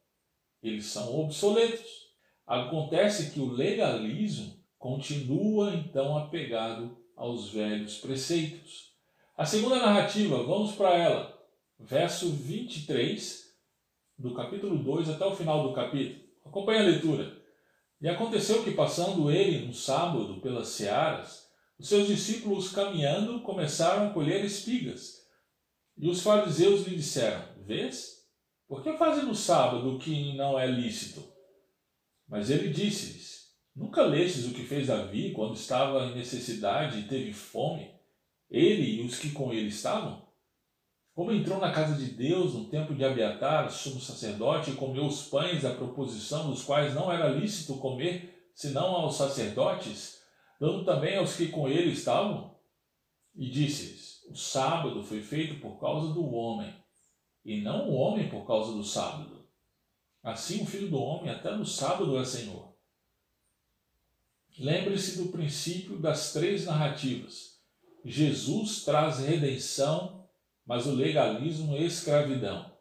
eles 0.62 0.84
são 0.84 1.18
obsoletos. 1.18 2.10
Acontece 2.46 3.30
que 3.30 3.40
o 3.40 3.50
legalismo 3.50 4.54
continua 4.76 5.74
então 5.74 6.18
apegado 6.18 6.98
aos 7.16 7.48
velhos 7.48 7.96
preceitos. 7.96 8.95
A 9.36 9.44
segunda 9.44 9.76
narrativa, 9.76 10.42
vamos 10.44 10.72
para 10.72 10.94
ela. 10.94 11.38
Verso 11.78 12.30
23 12.30 13.44
do 14.18 14.32
capítulo 14.32 14.82
2 14.82 15.10
até 15.10 15.26
o 15.26 15.36
final 15.36 15.68
do 15.68 15.74
capítulo. 15.74 16.24
Acompanhe 16.42 16.78
a 16.78 16.84
leitura. 16.84 17.36
E 18.00 18.08
aconteceu 18.08 18.64
que, 18.64 18.70
passando 18.70 19.30
ele 19.30 19.68
um 19.68 19.74
sábado 19.74 20.40
pelas 20.40 20.68
searas, 20.68 21.50
os 21.78 21.86
seus 21.86 22.06
discípulos 22.06 22.70
caminhando 22.72 23.42
começaram 23.42 24.06
a 24.06 24.10
colher 24.10 24.42
espigas. 24.42 25.16
E 25.98 26.08
os 26.08 26.22
fariseus 26.22 26.86
lhe 26.86 26.96
disseram: 26.96 27.44
Vês? 27.58 28.24
Por 28.66 28.82
que 28.82 28.94
fazem 28.94 29.26
no 29.26 29.34
sábado 29.34 29.96
o 29.96 29.98
que 29.98 30.34
não 30.34 30.58
é 30.58 30.66
lícito? 30.66 31.22
Mas 32.26 32.48
ele 32.48 32.70
disse-lhes: 32.70 33.50
Nunca 33.74 34.00
lestes 34.00 34.46
o 34.46 34.54
que 34.54 34.64
fez 34.64 34.86
Davi 34.86 35.32
quando 35.32 35.56
estava 35.56 36.06
em 36.06 36.14
necessidade 36.14 37.00
e 37.00 37.06
teve 37.06 37.34
fome, 37.34 37.95
ele 38.50 39.00
e 39.00 39.06
os 39.06 39.18
que 39.18 39.30
com 39.30 39.52
ele 39.52 39.68
estavam? 39.68 40.26
Como 41.16 41.32
entrou 41.32 41.58
na 41.58 41.72
casa 41.72 41.94
de 41.96 42.10
Deus 42.10 42.52
no 42.52 42.66
tempo 42.66 42.94
de 42.94 43.02
Abiatar, 43.02 43.70
sumo 43.70 43.98
sacerdote, 43.98 44.70
e 44.70 44.74
comeu 44.74 45.06
os 45.06 45.22
pães 45.28 45.62
da 45.62 45.74
proposição, 45.74 46.50
dos 46.50 46.62
quais 46.62 46.94
não 46.94 47.10
era 47.10 47.28
lícito 47.30 47.78
comer, 47.78 48.50
senão 48.54 48.94
aos 48.94 49.16
sacerdotes, 49.16 50.20
dando 50.60 50.84
também 50.84 51.16
aos 51.16 51.34
que 51.34 51.48
com 51.48 51.68
ele 51.68 51.92
estavam? 51.92 52.54
E 53.34 53.48
disse-lhes: 53.48 54.24
O 54.28 54.36
sábado 54.36 55.02
foi 55.02 55.22
feito 55.22 55.58
por 55.58 55.80
causa 55.80 56.12
do 56.12 56.22
homem, 56.26 56.74
e 57.42 57.62
não 57.62 57.88
o 57.88 57.94
homem 57.94 58.28
por 58.28 58.46
causa 58.46 58.72
do 58.72 58.84
sábado. 58.84 59.48
Assim 60.22 60.62
o 60.62 60.66
filho 60.66 60.90
do 60.90 60.98
homem 60.98 61.30
até 61.30 61.54
no 61.56 61.64
sábado 61.64 62.18
é 62.18 62.24
Senhor. 62.26 62.74
Lembre-se 64.58 65.22
do 65.22 65.30
princípio 65.30 65.98
das 65.98 66.32
três 66.34 66.66
narrativas. 66.66 67.55
Jesus 68.08 68.84
traz 68.84 69.18
redenção 69.18 70.16
mas 70.66 70.84
o 70.86 70.94
legalismo 70.94 71.76
é 71.76 71.82
escravidão. 71.82 72.74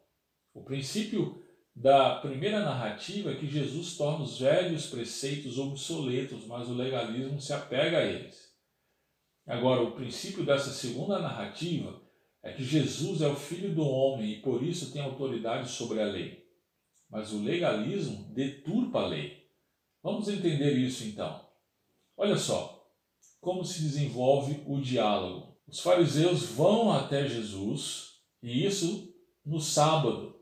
O 0.52 0.64
princípio 0.64 1.40
da 1.74 2.16
primeira 2.16 2.60
narrativa 2.60 3.30
é 3.30 3.36
que 3.36 3.46
Jesus 3.46 3.96
torna 3.96 4.24
os 4.24 4.40
velhos 4.40 4.86
preceitos 4.88 5.56
obsoletos, 5.56 6.46
mas 6.46 6.68
o 6.68 6.74
legalismo 6.74 7.40
se 7.40 7.52
apega 7.52 7.98
a 7.98 8.04
eles. 8.04 8.52
Agora, 9.46 9.82
o 9.82 9.92
princípio 9.92 10.44
dessa 10.44 10.70
segunda 10.70 11.20
narrativa 11.20 12.02
é 12.42 12.52
que 12.52 12.64
Jesus 12.64 13.22
é 13.22 13.28
o 13.28 13.36
Filho 13.36 13.72
do 13.72 13.86
homem 13.86 14.32
e 14.32 14.42
por 14.42 14.62
isso 14.62 14.92
tem 14.92 15.02
autoridade 15.02 15.70
sobre 15.70 16.00
a 16.00 16.06
lei. 16.06 16.44
Mas 17.08 17.32
o 17.32 17.42
legalismo 17.42 18.32
deturpa 18.34 19.02
a 19.02 19.06
lei. 19.06 19.48
Vamos 20.02 20.28
entender 20.28 20.72
isso 20.76 21.04
então. 21.04 21.46
Olha 22.16 22.36
só 22.36 22.75
como 23.40 23.64
se 23.64 23.82
desenvolve 23.82 24.62
o 24.66 24.80
diálogo. 24.80 25.56
Os 25.66 25.80
fariseus 25.80 26.44
vão 26.44 26.92
até 26.92 27.28
Jesus, 27.28 28.12
e 28.42 28.64
isso 28.64 29.12
no 29.44 29.60
sábado. 29.60 30.36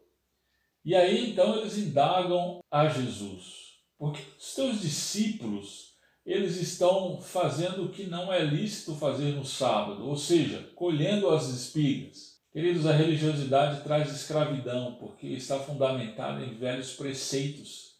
E 0.85 0.95
aí 0.95 1.31
então 1.31 1.57
eles 1.57 1.79
indagam 1.79 2.61
a 2.71 2.89
Jesus: 2.89 3.79
por 3.99 4.13
que 4.13 4.23
os 4.39 4.55
teus 4.55 4.81
discípulos 4.81 5.95
eles 6.27 6.57
estão 6.57 7.21
fazendo 7.21 7.85
o 7.85 7.91
que 7.91 8.07
não 8.07 8.33
é 8.33 8.43
lícito 8.43 8.95
fazer 8.95 9.33
no 9.33 9.45
sábado, 9.45 10.07
ou 10.07 10.17
seja, 10.17 10.71
colhendo 10.75 11.29
as 11.31 11.49
espigas? 11.49 12.35
Queridos, 12.51 12.87
a 12.87 12.93
religiosidade 12.93 13.83
traz 13.83 14.15
escravidão 14.15 14.95
porque 14.95 15.27
está 15.27 15.59
fundamentada 15.59 16.45
em 16.45 16.55
velhos 16.55 16.95
preceitos 16.95 17.95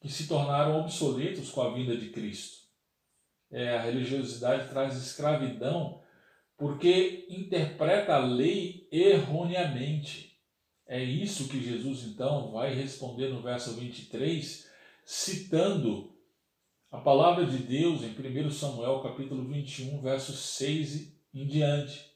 que 0.00 0.08
se 0.08 0.26
tornaram 0.26 0.80
obsoletos 0.80 1.50
com 1.50 1.60
a 1.62 1.74
vinda 1.74 1.96
de 1.96 2.08
Cristo. 2.10 2.67
É, 3.50 3.76
a 3.76 3.80
religiosidade 3.80 4.68
traz 4.68 4.96
escravidão 4.96 6.02
porque 6.56 7.26
interpreta 7.30 8.14
a 8.14 8.18
lei 8.18 8.88
erroneamente. 8.90 10.36
É 10.86 11.02
isso 11.02 11.48
que 11.48 11.62
Jesus 11.62 12.02
então 12.04 12.50
vai 12.50 12.74
responder 12.74 13.28
no 13.28 13.40
verso 13.40 13.74
23, 13.74 14.68
citando 15.04 16.12
a 16.90 16.98
palavra 16.98 17.46
de 17.46 17.58
Deus 17.58 18.02
em 18.02 18.10
1 18.10 18.50
Samuel 18.50 19.00
capítulo 19.00 19.46
21, 19.46 20.00
versos 20.00 20.38
6 20.56 21.14
em 21.34 21.46
diante. 21.46 22.08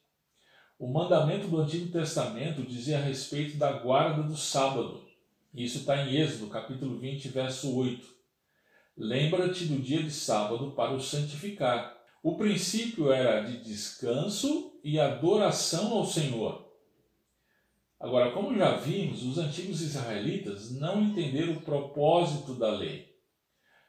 O 0.78 0.88
mandamento 0.88 1.46
do 1.46 1.60
Antigo 1.60 1.92
Testamento 1.92 2.62
dizia 2.62 2.98
a 2.98 3.02
respeito 3.02 3.56
da 3.56 3.72
guarda 3.72 4.22
do 4.22 4.36
sábado. 4.36 5.06
Isso 5.54 5.78
está 5.78 6.02
em 6.02 6.16
Êxodo, 6.16 6.48
capítulo 6.48 6.98
20, 6.98 7.28
verso 7.28 7.76
8. 7.76 8.04
Lembra-te 8.96 9.64
do 9.64 9.80
dia 9.80 10.02
de 10.02 10.10
sábado 10.10 10.72
para 10.72 10.92
o 10.92 11.00
santificar. 11.00 11.96
O 12.22 12.36
princípio 12.36 13.10
era 13.10 13.40
de 13.40 13.62
descanso 13.62 14.78
e 14.84 15.00
adoração 15.00 15.92
ao 15.92 16.04
Senhor. 16.04 16.70
Agora, 17.98 18.32
como 18.32 18.54
já 18.56 18.76
vimos, 18.76 19.22
os 19.22 19.38
antigos 19.38 19.80
israelitas 19.80 20.72
não 20.72 21.00
entenderam 21.00 21.54
o 21.54 21.62
propósito 21.62 22.54
da 22.54 22.70
lei 22.70 23.12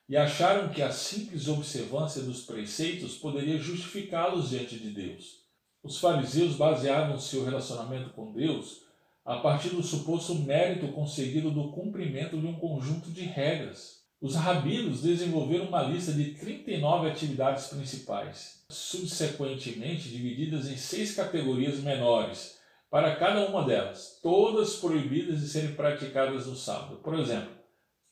e 0.07 0.15
acharam 0.15 0.69
que 0.69 0.81
a 0.81 0.91
simples 0.91 1.47
observância 1.47 2.21
dos 2.21 2.45
preceitos 2.45 3.17
poderia 3.17 3.57
justificá-los 3.57 4.49
diante 4.49 4.77
de 4.77 4.91
Deus. 4.91 5.43
Os 5.81 5.99
fariseus 5.99 6.55
baseavam 6.55 7.19
seu 7.19 7.43
relacionamento 7.43 8.11
com 8.11 8.31
Deus 8.31 8.83
a 9.25 9.37
partir 9.37 9.69
do 9.69 9.81
suposto 9.81 10.35
mérito 10.35 10.89
conseguido 10.89 11.49
do 11.49 11.71
cumprimento 11.71 12.39
de 12.39 12.45
um 12.45 12.59
conjunto 12.59 13.09
de 13.09 13.21
regras. 13.21 14.02
Os 14.23 14.35
rabinos 14.35 15.01
desenvolveram 15.01 15.65
uma 15.65 15.83
lista 15.83 16.13
de 16.13 16.31
39 16.35 17.09
atividades 17.09 17.67
principais, 17.67 18.63
subsequentemente 18.69 20.07
divididas 20.07 20.71
em 20.71 20.77
seis 20.77 21.13
categorias 21.13 21.81
menores, 21.81 22.57
para 22.89 23.17
cada 23.17 23.45
uma 23.49 23.65
delas, 23.65 24.21
todas 24.23 24.77
proibidas 24.77 25.41
de 25.41 25.49
serem 25.49 25.75
praticadas 25.75 26.47
no 26.47 26.55
sábado. 26.55 27.01
Por 27.03 27.19
exemplo, 27.19 27.49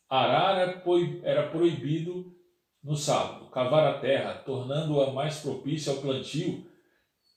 arar 0.09 0.83
era 1.23 1.47
proibido 1.47 2.35
no 2.83 2.97
sábado, 2.97 3.49
cavar 3.49 3.87
a 3.87 3.99
terra, 3.99 4.33
tornando-a 4.33 5.13
mais 5.13 5.39
propícia 5.39 5.93
ao 5.93 5.99
plantio. 5.99 6.67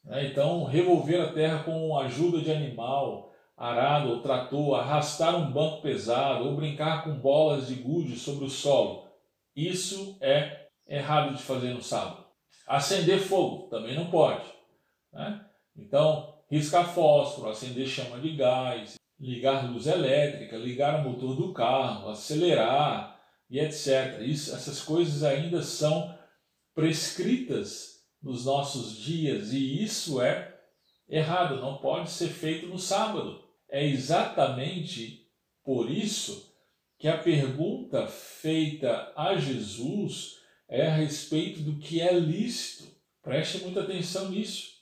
Né? 0.02 0.26
Então, 0.26 0.64
revolver 0.64 1.20
a 1.20 1.32
terra 1.32 1.62
com 1.62 1.96
a 1.96 2.06
ajuda 2.06 2.40
de 2.40 2.50
animal, 2.50 3.32
arado 3.56 4.10
ou 4.10 4.20
trator, 4.20 4.78
arrastar 4.78 5.36
um 5.36 5.52
banco 5.52 5.82
pesado 5.82 6.44
ou 6.44 6.56
brincar 6.56 7.04
com 7.04 7.18
bolas 7.18 7.68
de 7.68 7.76
gude 7.76 8.16
sobre 8.16 8.44
o 8.44 8.50
solo. 8.50 9.08
Isso 9.54 10.16
é 10.20 10.66
errado 10.86 11.34
de 11.34 11.42
fazer 11.42 11.72
no 11.72 11.82
sábado. 11.82 12.24
Acender 12.66 13.20
fogo 13.20 13.68
também 13.68 13.94
não 13.94 14.10
pode. 14.10 14.44
Né? 15.12 15.44
Então, 15.76 16.34
riscar 16.50 16.92
fósforo, 16.92 17.50
acender 17.50 17.86
chama 17.86 18.18
de 18.18 18.34
gás, 18.36 18.94
ligar 19.18 19.70
luz 19.70 19.86
elétrica, 19.86 20.56
ligar 20.56 21.00
o 21.00 21.10
motor 21.10 21.36
do 21.36 21.52
carro, 21.52 22.10
acelerar 22.10 23.20
e 23.48 23.60
etc. 23.60 24.20
Isso, 24.20 24.54
essas 24.54 24.82
coisas 24.82 25.22
ainda 25.22 25.62
são 25.62 26.16
prescritas 26.74 28.02
nos 28.20 28.44
nossos 28.44 28.96
dias 28.96 29.52
e 29.52 29.82
isso 29.82 30.20
é 30.20 30.52
errado, 31.08 31.60
não 31.60 31.76
pode 31.76 32.10
ser 32.10 32.28
feito 32.28 32.66
no 32.66 32.78
sábado. 32.78 33.43
É 33.74 33.84
exatamente 33.84 35.26
por 35.64 35.90
isso 35.90 36.54
que 36.96 37.08
a 37.08 37.18
pergunta 37.18 38.06
feita 38.06 39.12
a 39.16 39.34
Jesus 39.34 40.38
é 40.68 40.86
a 40.86 40.94
respeito 40.94 41.58
do 41.58 41.80
que 41.80 42.00
é 42.00 42.12
lícito. 42.12 42.88
Preste 43.20 43.58
muita 43.58 43.82
atenção 43.82 44.30
nisso. 44.30 44.74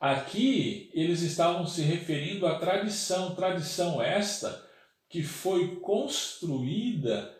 Aqui 0.00 0.90
eles 0.92 1.22
estavam 1.22 1.68
se 1.68 1.82
referindo 1.82 2.48
à 2.48 2.58
tradição, 2.58 3.32
tradição 3.36 4.02
esta 4.02 4.60
que 5.08 5.22
foi 5.22 5.76
construída 5.76 7.32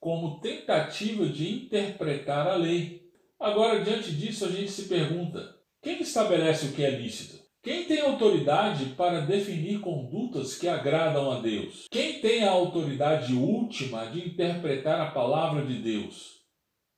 como 0.00 0.40
tentativa 0.40 1.28
de 1.28 1.46
interpretar 1.46 2.46
a 2.46 2.56
lei. 2.56 3.06
Agora, 3.38 3.84
diante 3.84 4.12
disso, 4.12 4.46
a 4.46 4.50
gente 4.50 4.70
se 4.70 4.84
pergunta: 4.84 5.58
quem 5.82 6.00
estabelece 6.00 6.68
o 6.68 6.72
que 6.72 6.82
é 6.82 6.90
lícito? 6.90 7.45
Quem 7.66 7.84
tem 7.84 8.00
autoridade 8.00 8.90
para 8.90 9.22
definir 9.22 9.80
condutas 9.80 10.56
que 10.56 10.68
agradam 10.68 11.32
a 11.32 11.40
Deus? 11.40 11.86
Quem 11.90 12.20
tem 12.20 12.44
a 12.44 12.52
autoridade 12.52 13.34
última 13.34 14.06
de 14.06 14.24
interpretar 14.24 15.00
a 15.00 15.10
palavra 15.10 15.66
de 15.66 15.82
Deus? 15.82 16.42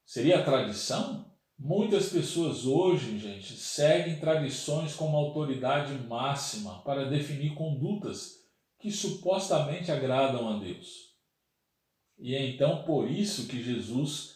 Seria 0.05 0.41
a 0.41 0.45
tradição? 0.45 1.33
Muitas 1.59 2.11
pessoas 2.11 2.67
hoje, 2.67 3.19
gente, 3.19 3.55
seguem 3.55 4.21
tradições 4.21 4.93
como 4.93 5.17
autoridade 5.17 5.95
máxima 6.07 6.83
para 6.83 7.09
definir 7.09 7.55
condutas 7.55 8.35
que 8.79 8.91
supostamente 8.91 9.91
agradam 9.91 10.55
a 10.55 10.59
Deus. 10.59 11.15
E 12.19 12.35
é 12.35 12.47
então 12.47 12.83
por 12.83 13.11
isso 13.11 13.49
que 13.49 13.63
Jesus 13.63 14.35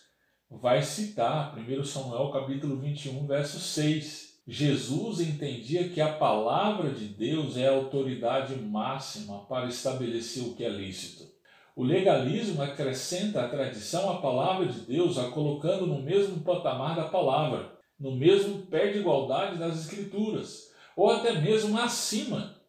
vai 0.49 0.81
citar 0.81 1.55
1 1.59 1.85
Samuel 1.85 2.31
capítulo 2.31 2.81
21, 2.81 3.27
verso 3.27 3.61
6. 3.61 4.32
Jesus 4.46 5.20
entendia 5.20 5.88
que 5.88 6.00
a 6.00 6.12
palavra 6.14 6.90
de 6.90 7.07
Deus 7.07 7.57
é 7.57 7.68
a 7.68 7.72
autoridade 7.72 8.57
máxima 8.57 9.46
para 9.46 9.68
estabelecer 9.68 10.42
o 10.42 10.55
que 10.55 10.64
é 10.64 10.68
lícito. 10.68 11.31
O 11.76 11.85
legalismo 11.85 12.61
acrescenta 12.61 13.42
à 13.42 13.48
tradição 13.48 14.11
a 14.11 14.20
palavra 14.20 14.66
de 14.66 14.81
Deus, 14.81 15.16
a 15.16 15.31
colocando 15.31 15.87
no 15.87 16.02
mesmo 16.02 16.42
patamar 16.42 16.96
da 16.96 17.05
palavra, 17.05 17.78
no 17.98 18.16
mesmo 18.16 18.66
pé 18.66 18.88
de 18.88 18.98
igualdade 18.98 19.59
das 19.59 19.78
Escrituras, 19.78 20.72
ou 20.96 21.09
até 21.09 21.40
mesmo 21.40 21.78
acima. 21.78 22.61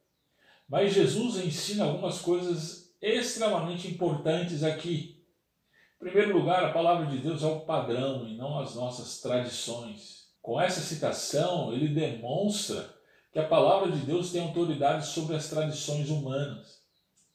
Mas 0.69 0.93
Jesus 0.93 1.43
ensina 1.43 1.85
algumas 1.85 2.21
coisas 2.21 2.95
extremamente 3.01 3.87
importantes 3.87 4.63
aqui. 4.63 5.21
Em 5.99 6.05
primeiro 6.05 6.37
lugar, 6.37 6.63
a 6.63 6.71
palavra 6.71 7.07
de 7.07 7.17
Deus 7.17 7.43
é 7.43 7.47
o 7.47 7.61
padrão 7.61 8.27
e 8.27 8.37
não 8.37 8.59
as 8.59 8.75
nossas 8.75 9.19
tradições. 9.19 10.22
Com 10.43 10.59
essa 10.59 10.81
citação, 10.81 11.73
ele 11.73 11.87
demonstra 11.87 12.93
que 13.31 13.39
a 13.39 13.47
palavra 13.47 13.89
de 13.89 14.05
Deus 14.05 14.29
tem 14.29 14.41
autoridade 14.41 15.07
sobre 15.07 15.37
as 15.37 15.49
tradições 15.49 16.09
humanas. 16.09 16.81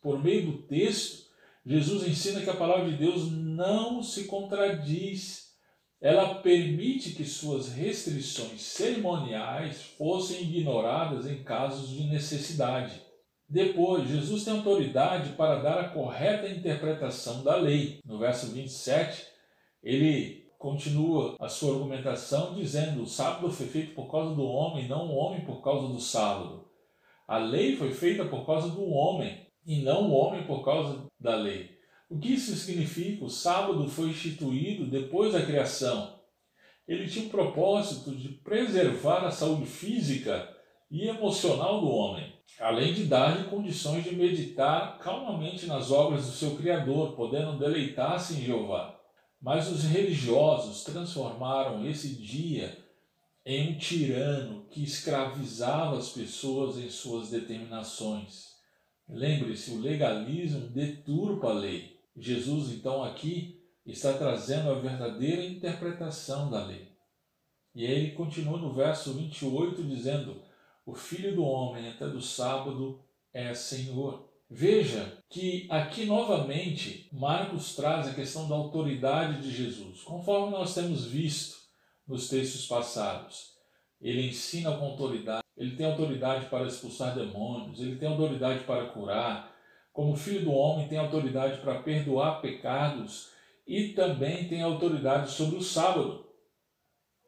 Por 0.02 0.22
meio 0.22 0.44
do 0.44 0.58
texto, 0.64 1.26
Jesus 1.64 2.06
ensina 2.06 2.42
que 2.42 2.50
a 2.50 2.56
palavra 2.56 2.90
de 2.90 2.98
Deus 2.98 3.32
não 3.32 4.02
se 4.02 4.24
contradiz. 4.24 5.54
Ela 6.02 6.34
permite 6.36 7.12
que 7.12 7.24
suas 7.24 7.72
restrições 7.72 8.60
cerimoniais 8.60 9.80
fossem 9.96 10.42
ignoradas 10.42 11.26
em 11.26 11.42
casos 11.42 11.88
de 11.88 12.04
necessidade. 12.04 13.02
Depois, 13.48 14.06
Jesus 14.06 14.44
tem 14.44 14.52
autoridade 14.52 15.30
para 15.30 15.60
dar 15.60 15.80
a 15.80 15.88
correta 15.88 16.46
interpretação 16.46 17.42
da 17.42 17.56
lei. 17.56 18.00
No 18.04 18.18
verso 18.18 18.48
27, 18.48 19.26
ele 19.82 20.37
continua 20.58 21.36
a 21.38 21.48
sua 21.48 21.74
argumentação 21.74 22.54
dizendo: 22.54 23.02
o 23.02 23.06
sábado 23.06 23.50
foi 23.50 23.66
feito 23.66 23.94
por 23.94 24.10
causa 24.10 24.34
do 24.34 24.44
homem, 24.44 24.88
não 24.88 25.06
o 25.06 25.14
homem 25.14 25.44
por 25.44 25.62
causa 25.62 25.92
do 25.92 26.00
sábado. 26.00 26.66
A 27.26 27.38
lei 27.38 27.76
foi 27.76 27.92
feita 27.92 28.24
por 28.24 28.44
causa 28.44 28.68
do 28.68 28.84
homem, 28.90 29.46
e 29.64 29.82
não 29.82 30.10
o 30.10 30.14
homem 30.14 30.46
por 30.46 30.64
causa 30.64 31.06
da 31.20 31.36
lei. 31.36 31.70
O 32.10 32.18
que 32.18 32.32
isso 32.32 32.56
significa? 32.56 33.24
O 33.24 33.30
sábado 33.30 33.86
foi 33.86 34.08
instituído 34.08 34.86
depois 34.86 35.32
da 35.32 35.44
criação. 35.44 36.18
Ele 36.86 37.06
tinha 37.06 37.26
o 37.26 37.30
propósito 37.30 38.16
de 38.16 38.30
preservar 38.30 39.26
a 39.26 39.30
saúde 39.30 39.66
física 39.66 40.48
e 40.90 41.06
emocional 41.06 41.82
do 41.82 41.90
homem. 41.90 42.32
além 42.60 42.92
de 42.92 43.04
dar-lhe 43.04 43.44
condições 43.44 44.04
de 44.04 44.16
meditar 44.16 44.98
calmamente 44.98 45.66
nas 45.66 45.90
obras 45.92 46.26
do 46.26 46.32
seu 46.32 46.56
Criador, 46.56 47.14
podendo 47.14 47.58
deleitar-se 47.58 48.34
em 48.34 48.44
Jeová. 48.44 48.97
Mas 49.40 49.70
os 49.70 49.84
religiosos 49.84 50.84
transformaram 50.84 51.88
esse 51.88 52.16
dia 52.16 52.76
em 53.46 53.70
um 53.70 53.78
tirano 53.78 54.66
que 54.68 54.82
escravizava 54.82 55.96
as 55.96 56.10
pessoas 56.10 56.76
em 56.76 56.90
suas 56.90 57.30
determinações. 57.30 58.56
Lembre-se, 59.08 59.70
o 59.70 59.80
legalismo 59.80 60.68
deturpa 60.68 61.48
a 61.48 61.54
lei. 61.54 61.98
Jesus, 62.14 62.72
então, 62.72 63.02
aqui 63.02 63.58
está 63.86 64.12
trazendo 64.12 64.70
a 64.70 64.78
verdadeira 64.78 65.42
interpretação 65.42 66.50
da 66.50 66.66
lei. 66.66 66.92
E 67.74 67.86
aí 67.86 67.92
ele 67.92 68.10
continua 68.12 68.58
no 68.58 68.74
verso 68.74 69.14
28 69.14 69.82
dizendo: 69.84 70.42
O 70.84 70.94
filho 70.94 71.34
do 71.34 71.44
homem, 71.44 71.88
até 71.88 72.06
do 72.06 72.20
sábado, 72.20 73.02
é 73.32 73.54
Senhor. 73.54 74.27
Veja 74.50 75.18
que 75.28 75.66
aqui 75.68 76.06
novamente 76.06 77.06
Marcos 77.12 77.76
traz 77.76 78.08
a 78.08 78.14
questão 78.14 78.48
da 78.48 78.54
autoridade 78.54 79.42
de 79.42 79.50
Jesus, 79.50 80.00
conforme 80.00 80.52
nós 80.52 80.74
temos 80.74 81.04
visto 81.04 81.58
nos 82.06 82.30
textos 82.30 82.66
passados. 82.66 83.52
Ele 84.00 84.26
ensina 84.26 84.74
com 84.74 84.86
autoridade, 84.86 85.42
ele 85.54 85.76
tem 85.76 85.84
autoridade 85.84 86.46
para 86.46 86.66
expulsar 86.66 87.14
demônios, 87.14 87.78
ele 87.78 87.96
tem 87.96 88.08
autoridade 88.08 88.64
para 88.64 88.86
curar. 88.86 89.54
Como 89.92 90.16
filho 90.16 90.46
do 90.46 90.52
homem, 90.52 90.88
tem 90.88 90.96
autoridade 90.96 91.60
para 91.60 91.82
perdoar 91.82 92.40
pecados 92.40 93.30
e 93.66 93.88
também 93.88 94.48
tem 94.48 94.62
autoridade 94.62 95.30
sobre 95.30 95.56
o 95.56 95.62
sábado. 95.62 96.24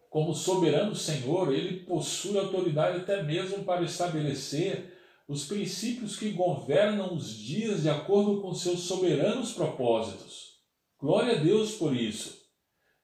Como 0.08 0.34
soberano 0.34 0.94
Senhor, 0.94 1.52
ele 1.52 1.80
possui 1.80 2.38
autoridade 2.38 2.98
até 2.98 3.22
mesmo 3.22 3.62
para 3.62 3.82
estabelecer 3.82 4.99
os 5.30 5.44
princípios 5.44 6.16
que 6.16 6.32
governam 6.32 7.14
os 7.14 7.32
dias 7.32 7.82
de 7.82 7.88
acordo 7.88 8.40
com 8.42 8.52
seus 8.52 8.80
soberanos 8.80 9.52
propósitos. 9.52 10.58
Glória 10.98 11.36
a 11.36 11.40
Deus 11.40 11.76
por 11.76 11.94
isso. 11.94 12.36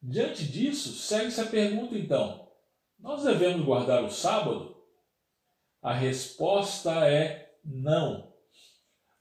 Diante 0.03 0.43
disso, 0.43 0.89
segue-se 0.89 1.41
a 1.41 1.47
pergunta 1.47 1.97
então: 1.97 2.49
nós 2.99 3.23
devemos 3.23 3.65
guardar 3.65 4.03
o 4.03 4.11
sábado? 4.11 4.77
A 5.81 5.93
resposta 5.93 7.07
é 7.09 7.55
não. 7.65 8.33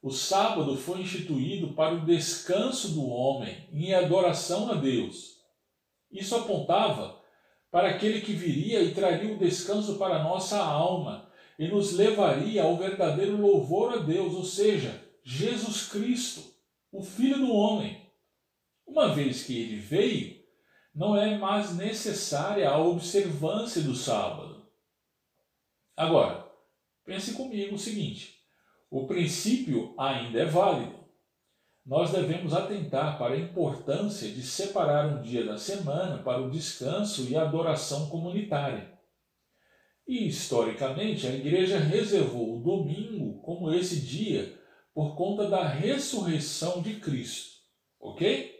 O 0.01 0.09
sábado 0.09 0.75
foi 0.75 1.01
instituído 1.01 1.75
para 1.75 1.93
o 1.93 2.05
descanso 2.07 2.89
do 2.89 3.05
homem 3.05 3.69
em 3.71 3.93
adoração 3.93 4.71
a 4.71 4.73
Deus. 4.73 5.35
Isso 6.11 6.35
apontava 6.35 7.21
para 7.69 7.89
aquele 7.89 8.21
que 8.21 8.33
viria 8.33 8.81
e 8.81 8.95
traria 8.95 9.31
o 9.31 9.37
descanso 9.37 9.99
para 9.99 10.23
nossa 10.23 10.57
alma 10.57 11.24
e 11.57 11.67
nos 11.67 11.93
levaria 11.93 12.63
ao 12.63 12.77
verdadeiro 12.77 13.39
louvor 13.39 13.93
a 13.93 13.97
Deus, 13.97 14.33
ou 14.33 14.43
seja, 14.43 15.03
Jesus 15.23 15.87
Cristo, 15.87 16.43
o 16.91 17.01
Filho 17.01 17.37
do 17.37 17.51
Homem. 17.51 18.05
Uma 18.85 19.13
vez 19.13 19.43
que 19.43 19.57
ele 19.57 19.77
veio, 19.77 20.43
não 20.93 21.15
é 21.15 21.37
mais 21.37 21.75
necessária 21.75 22.69
a 22.69 22.77
observância 22.77 23.81
do 23.81 23.95
sábado. 23.95 24.65
Agora, 25.95 26.49
pense 27.03 27.33
comigo 27.33 27.75
o 27.75 27.79
seguinte: 27.79 28.39
o 28.89 29.07
princípio 29.07 29.93
ainda 29.97 30.39
é 30.39 30.45
válido. 30.45 31.05
Nós 31.85 32.11
devemos 32.11 32.53
atentar 32.53 33.17
para 33.17 33.35
a 33.35 33.39
importância 33.39 34.31
de 34.31 34.41
separar 34.41 35.05
um 35.05 35.21
dia 35.21 35.45
da 35.45 35.57
semana 35.57 36.23
para 36.23 36.41
o 36.41 36.49
descanso 36.49 37.29
e 37.29 37.35
a 37.35 37.43
adoração 37.43 38.09
comunitária. 38.09 38.94
E, 40.07 40.27
historicamente, 40.27 41.25
a 41.25 41.33
igreja 41.33 41.79
reservou 41.79 42.57
o 42.57 42.63
domingo 42.63 43.41
como 43.41 43.73
esse 43.73 44.01
dia 44.01 44.59
por 44.93 45.15
conta 45.15 45.49
da 45.49 45.67
ressurreição 45.67 46.81
de 46.81 46.95
Cristo. 46.95 47.55
Ok? 47.99 48.53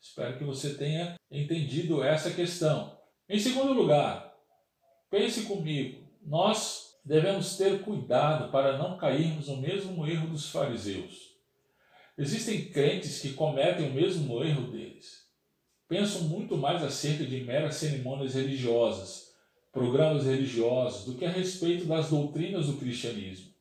Espero 0.00 0.38
que 0.38 0.44
você 0.44 0.74
tenha 0.74 1.16
entendido 1.30 2.02
essa 2.02 2.30
questão. 2.30 2.96
Em 3.28 3.38
segundo 3.38 3.72
lugar, 3.72 4.32
pense 5.10 5.42
comigo, 5.42 6.08
nós 6.22 6.94
devemos 7.04 7.56
ter 7.56 7.82
cuidado 7.82 8.50
para 8.52 8.78
não 8.78 8.96
cairmos 8.96 9.48
no 9.48 9.56
mesmo 9.56 10.06
erro 10.06 10.28
dos 10.28 10.48
fariseus. 10.50 11.34
Existem 12.16 12.66
crentes 12.70 13.20
que 13.20 13.34
cometem 13.34 13.90
o 13.90 13.94
mesmo 13.94 14.42
erro 14.42 14.70
deles. 14.70 15.26
Pensam 15.88 16.22
muito 16.22 16.56
mais 16.56 16.82
acerca 16.82 17.24
de 17.24 17.42
meras 17.42 17.74
cerimônias 17.74 18.34
religiosas, 18.34 19.25
programas 19.76 20.24
religiosos, 20.24 21.04
do 21.04 21.18
que 21.18 21.26
a 21.26 21.30
respeito 21.30 21.84
das 21.84 22.08
doutrinas 22.08 22.66
do 22.66 22.78
cristianismo. 22.78 23.52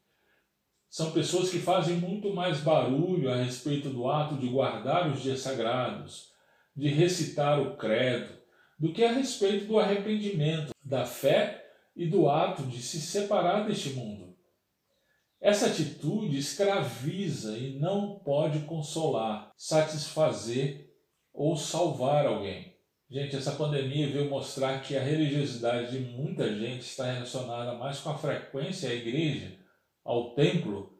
São 0.89 1.11
pessoas 1.11 1.49
que 1.49 1.59
fazem 1.59 1.97
muito 1.97 2.33
mais 2.33 2.61
barulho 2.61 3.29
a 3.29 3.35
respeito 3.35 3.89
do 3.89 4.09
ato 4.09 4.35
de 4.35 4.47
guardar 4.47 5.11
os 5.11 5.21
dias 5.21 5.41
sagrados, 5.41 6.31
de 6.73 6.87
recitar 6.87 7.59
o 7.59 7.75
credo, 7.75 8.33
do 8.79 8.93
que 8.93 9.03
a 9.03 9.11
respeito 9.11 9.65
do 9.65 9.77
arrependimento, 9.77 10.73
da 10.81 11.05
fé 11.05 11.69
e 11.93 12.07
do 12.07 12.29
ato 12.29 12.63
de 12.63 12.81
se 12.81 13.01
separar 13.01 13.67
deste 13.67 13.89
mundo. 13.89 14.37
Essa 15.41 15.65
atitude 15.65 16.37
escraviza 16.37 17.57
e 17.57 17.77
não 17.77 18.19
pode 18.19 18.59
consolar, 18.59 19.51
satisfazer 19.57 20.89
ou 21.33 21.57
salvar 21.57 22.25
alguém. 22.25 22.73
Gente, 23.15 23.37
essa 23.37 23.53
pandemia 23.53 24.09
veio 24.09 24.29
mostrar 24.29 24.81
que 24.81 24.97
a 24.97 25.01
religiosidade 25.01 25.97
de 25.97 25.99
muita 26.03 26.53
gente 26.53 26.81
está 26.81 27.05
relacionada 27.09 27.73
mais 27.75 28.01
com 28.01 28.09
a 28.09 28.17
frequência 28.17 28.89
à 28.89 28.93
igreja, 28.93 29.57
ao 30.03 30.35
templo, 30.35 30.99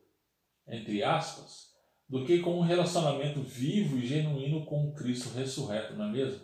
entre 0.65 1.04
aspas, 1.04 1.73
do 2.08 2.23
que 2.23 2.39
com 2.39 2.58
um 2.58 2.62
relacionamento 2.62 3.41
vivo 3.41 3.97
e 3.97 4.08
genuíno 4.08 4.65
com 4.65 4.88
o 4.88 4.93
Cristo 4.93 5.28
ressurreto, 5.38 5.93
não 5.95 6.06
é 6.06 6.12
mesmo? 6.13 6.41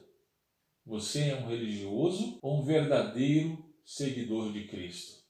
Você 0.85 1.29
é 1.29 1.35
um 1.37 1.47
religioso 1.47 2.37
ou 2.41 2.59
um 2.59 2.65
verdadeiro 2.65 3.73
seguidor 3.85 4.51
de 4.51 4.67
Cristo. 4.67 5.23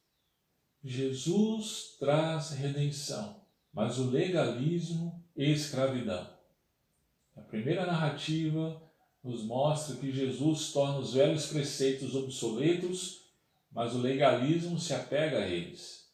Jesus 0.83 1.97
traz 1.99 2.49
redenção, 2.49 3.45
mas 3.71 3.99
o 3.99 4.09
legalismo 4.09 5.23
e 5.37 5.51
escravidão. 5.51 6.27
A 7.35 7.41
primeira 7.41 7.85
narrativa 7.85 8.89
nos 9.23 9.43
mostra 9.43 9.95
que 9.97 10.11
Jesus 10.11 10.71
torna 10.71 10.99
os 10.99 11.13
velhos 11.13 11.47
preceitos 11.47 12.15
obsoletos, 12.15 13.21
mas 13.71 13.93
o 13.93 14.01
legalismo 14.01 14.79
se 14.79 14.93
apega 14.93 15.39
a 15.39 15.47
eles. 15.47 16.09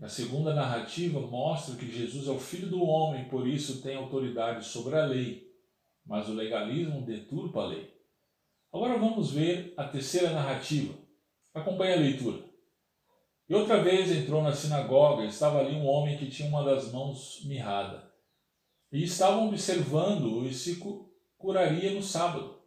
A 0.00 0.08
segunda 0.08 0.54
narrativa 0.54 1.18
mostra 1.20 1.74
que 1.76 1.90
Jesus 1.90 2.28
é 2.28 2.30
o 2.30 2.38
Filho 2.38 2.68
do 2.68 2.82
homem, 2.82 3.28
por 3.28 3.46
isso 3.48 3.80
tem 3.80 3.96
autoridade 3.96 4.64
sobre 4.66 4.94
a 4.94 5.06
lei, 5.06 5.50
mas 6.04 6.28
o 6.28 6.34
legalismo 6.34 7.04
deturpa 7.04 7.62
a 7.62 7.66
lei. 7.66 7.94
Agora 8.72 8.98
vamos 8.98 9.30
ver 9.30 9.72
a 9.76 9.84
terceira 9.84 10.30
narrativa, 10.30 10.94
Acompanhe 11.56 11.94
a 11.94 11.96
leitura. 11.96 12.44
E 13.48 13.54
outra 13.54 13.82
vez 13.82 14.12
entrou 14.12 14.42
na 14.42 14.52
sinagoga, 14.52 15.24
estava 15.24 15.60
ali 15.60 15.74
um 15.74 15.86
homem 15.86 16.18
que 16.18 16.28
tinha 16.28 16.50
uma 16.50 16.62
das 16.62 16.92
mãos 16.92 17.42
mirrada. 17.46 18.12
E 18.92 19.02
estavam 19.02 19.48
observando-o 19.48 20.44
e 20.46 20.52
se 20.52 20.76
curaria 21.36 21.92
no 21.92 22.02
sábado, 22.02 22.62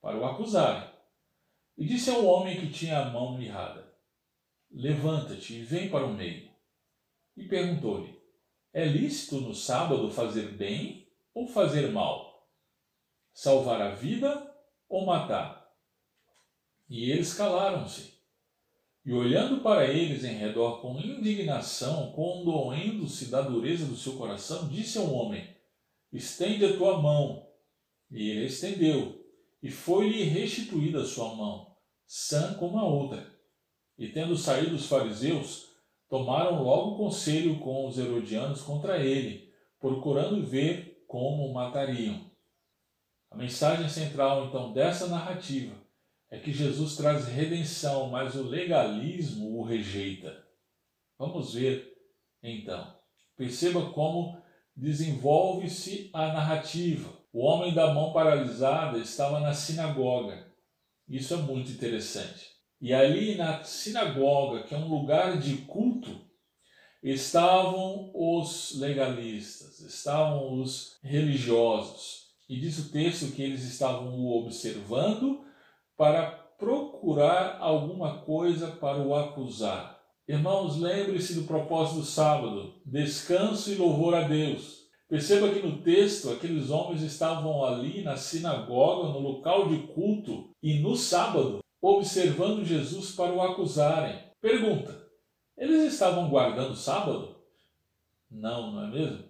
para 0.00 0.18
o 0.18 0.24
acusarem. 0.24 0.90
E 1.76 1.84
disse 1.84 2.10
ao 2.10 2.24
homem 2.24 2.60
que 2.60 2.72
tinha 2.72 2.98
a 2.98 3.10
mão 3.10 3.36
mirrada: 3.36 3.92
Levanta-te 4.70 5.54
e 5.54 5.62
vem 5.62 5.88
para 5.88 6.06
o 6.06 6.14
meio. 6.14 6.50
E 7.36 7.44
perguntou-lhe: 7.44 8.18
É 8.72 8.84
lícito 8.84 9.40
no 9.40 9.54
sábado 9.54 10.10
fazer 10.10 10.52
bem 10.52 11.08
ou 11.34 11.46
fazer 11.46 11.90
mal? 11.92 12.50
Salvar 13.32 13.80
a 13.82 13.94
vida 13.94 14.54
ou 14.88 15.04
matar? 15.04 15.70
E 16.88 17.10
eles 17.10 17.34
calaram-se. 17.34 18.16
E 19.04 19.12
olhando 19.12 19.62
para 19.62 19.86
eles 19.86 20.24
em 20.24 20.34
redor 20.34 20.80
com 20.80 20.98
indignação, 20.98 22.10
condoendo-se 22.12 23.30
da 23.30 23.40
dureza 23.40 23.86
do 23.86 23.96
seu 23.96 24.16
coração, 24.16 24.68
disse 24.68 24.98
ao 24.98 25.12
homem: 25.12 25.56
Estende 26.12 26.64
a 26.64 26.76
tua 26.76 27.00
mão. 27.00 27.45
E 28.10 28.30
ele 28.30 28.46
estendeu, 28.46 29.24
e 29.62 29.70
foi-lhe 29.70 30.22
restituída 30.22 31.04
sua 31.04 31.34
mão, 31.34 31.74
sã 32.06 32.54
como 32.54 32.78
a 32.78 32.84
outra. 32.84 33.34
E 33.98 34.08
tendo 34.08 34.36
saído 34.36 34.76
os 34.76 34.86
fariseus, 34.86 35.70
tomaram 36.08 36.62
logo 36.62 36.96
conselho 36.96 37.58
com 37.58 37.86
os 37.86 37.98
herodianos 37.98 38.62
contra 38.62 39.04
ele, 39.04 39.52
procurando 39.80 40.44
ver 40.44 41.04
como 41.08 41.46
o 41.46 41.54
matariam. 41.54 42.30
A 43.30 43.36
mensagem 43.36 43.88
central, 43.88 44.46
então, 44.46 44.72
dessa 44.72 45.08
narrativa 45.08 45.74
é 46.30 46.38
que 46.38 46.52
Jesus 46.52 46.96
traz 46.96 47.26
redenção, 47.26 48.08
mas 48.08 48.34
o 48.34 48.42
legalismo 48.42 49.58
o 49.58 49.62
rejeita. 49.62 50.44
Vamos 51.18 51.54
ver 51.54 51.96
então. 52.42 52.94
Perceba 53.36 53.90
como 53.90 54.40
desenvolve-se 54.74 56.10
a 56.12 56.28
narrativa. 56.28 57.12
O 57.32 57.44
homem 57.44 57.74
da 57.74 57.92
mão 57.92 58.12
paralisada 58.12 58.98
estava 58.98 59.40
na 59.40 59.52
sinagoga. 59.52 60.46
Isso 61.08 61.34
é 61.34 61.36
muito 61.36 61.70
interessante. 61.70 62.50
E 62.80 62.92
ali 62.92 63.36
na 63.36 63.62
sinagoga, 63.64 64.64
que 64.64 64.74
é 64.74 64.78
um 64.78 64.88
lugar 64.88 65.38
de 65.38 65.58
culto, 65.58 66.20
estavam 67.02 68.10
os 68.14 68.78
legalistas, 68.78 69.80
estavam 69.80 70.60
os 70.60 70.98
religiosos. 71.02 72.26
E 72.48 72.58
diz 72.58 72.78
o 72.78 72.90
texto 72.90 73.32
que 73.32 73.42
eles 73.42 73.64
estavam 73.64 74.18
o 74.18 74.42
observando 74.42 75.44
para 75.96 76.30
procurar 76.58 77.58
alguma 77.60 78.18
coisa 78.18 78.68
para 78.68 78.98
o 78.98 79.14
acusar. 79.14 80.00
Irmãos, 80.28 80.76
lembre-se 80.76 81.34
do 81.34 81.44
propósito 81.44 82.00
do 82.00 82.04
sábado: 82.04 82.74
descanso 82.84 83.70
e 83.70 83.76
louvor 83.76 84.14
a 84.14 84.22
Deus. 84.22 84.85
Perceba 85.08 85.50
que 85.50 85.60
no 85.60 85.82
texto 85.82 86.30
aqueles 86.30 86.70
homens 86.70 87.02
estavam 87.02 87.64
ali 87.64 88.02
na 88.02 88.16
sinagoga, 88.16 89.08
no 89.08 89.20
local 89.20 89.68
de 89.68 89.86
culto 89.88 90.50
e 90.60 90.80
no 90.80 90.96
sábado, 90.96 91.60
observando 91.80 92.64
Jesus 92.64 93.12
para 93.12 93.32
o 93.32 93.40
acusarem. 93.40 94.18
Pergunta: 94.40 95.06
eles 95.56 95.92
estavam 95.92 96.28
guardando 96.28 96.72
o 96.72 96.76
sábado? 96.76 97.36
Não, 98.30 98.72
não 98.72 98.84
é 98.84 98.90
mesmo? 98.90 99.24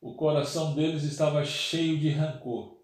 O 0.00 0.14
coração 0.14 0.74
deles 0.74 1.04
estava 1.04 1.44
cheio 1.44 1.98
de 1.98 2.08
rancor. 2.10 2.78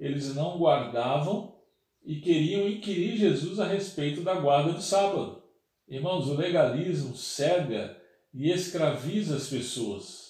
Eles 0.00 0.34
não 0.34 0.58
guardavam 0.58 1.56
e 2.04 2.20
queriam 2.20 2.68
inquirir 2.68 3.16
Jesus 3.16 3.60
a 3.60 3.66
respeito 3.66 4.22
da 4.22 4.34
guarda 4.34 4.72
do 4.72 4.80
sábado. 4.80 5.42
Irmãos, 5.86 6.28
o 6.28 6.34
legalismo 6.34 7.14
cega 7.16 7.96
e 8.32 8.50
escraviza 8.50 9.36
as 9.36 9.48
pessoas. 9.48 10.27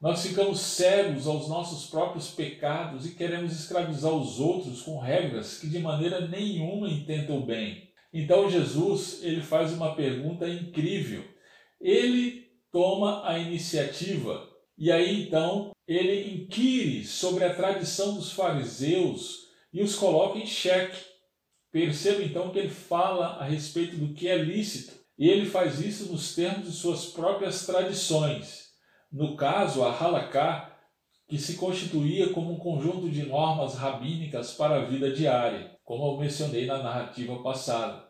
Nós 0.00 0.22
ficamos 0.24 0.60
cegos 0.60 1.26
aos 1.26 1.48
nossos 1.48 1.90
próprios 1.90 2.30
pecados 2.30 3.04
e 3.04 3.16
queremos 3.16 3.52
escravizar 3.52 4.12
os 4.12 4.38
outros 4.38 4.82
com 4.82 5.00
regras 5.00 5.58
que 5.58 5.66
de 5.66 5.80
maneira 5.80 6.28
nenhuma 6.28 6.88
intentam 6.88 7.38
o 7.38 7.46
bem. 7.46 7.90
Então 8.12 8.48
Jesus, 8.48 9.24
ele 9.24 9.42
faz 9.42 9.72
uma 9.72 9.96
pergunta 9.96 10.48
incrível. 10.48 11.24
Ele 11.80 12.46
toma 12.70 13.28
a 13.28 13.40
iniciativa 13.40 14.48
e 14.76 14.92
aí 14.92 15.24
então 15.24 15.72
ele 15.86 16.32
inquire 16.32 17.04
sobre 17.04 17.44
a 17.44 17.54
tradição 17.54 18.14
dos 18.14 18.30
fariseus 18.30 19.48
e 19.72 19.82
os 19.82 19.96
coloca 19.96 20.38
em 20.38 20.46
xeque. 20.46 20.96
Perceba 21.72 22.22
então 22.22 22.50
que 22.50 22.60
ele 22.60 22.70
fala 22.70 23.38
a 23.40 23.44
respeito 23.44 23.96
do 23.96 24.14
que 24.14 24.28
é 24.28 24.36
lícito 24.36 24.94
e 25.18 25.28
ele 25.28 25.44
faz 25.44 25.80
isso 25.80 26.12
nos 26.12 26.36
termos 26.36 26.68
de 26.68 26.72
suas 26.72 27.06
próprias 27.06 27.66
tradições. 27.66 28.67
No 29.10 29.36
caso, 29.36 29.82
a 29.84 29.90
Halaká, 29.90 30.70
que 31.26 31.38
se 31.38 31.56
constituía 31.56 32.30
como 32.32 32.52
um 32.52 32.58
conjunto 32.58 33.08
de 33.08 33.24
normas 33.24 33.74
rabínicas 33.74 34.52
para 34.52 34.76
a 34.76 34.84
vida 34.84 35.10
diária, 35.10 35.72
como 35.82 36.12
eu 36.12 36.18
mencionei 36.18 36.66
na 36.66 36.82
narrativa 36.82 37.42
passada. 37.42 38.04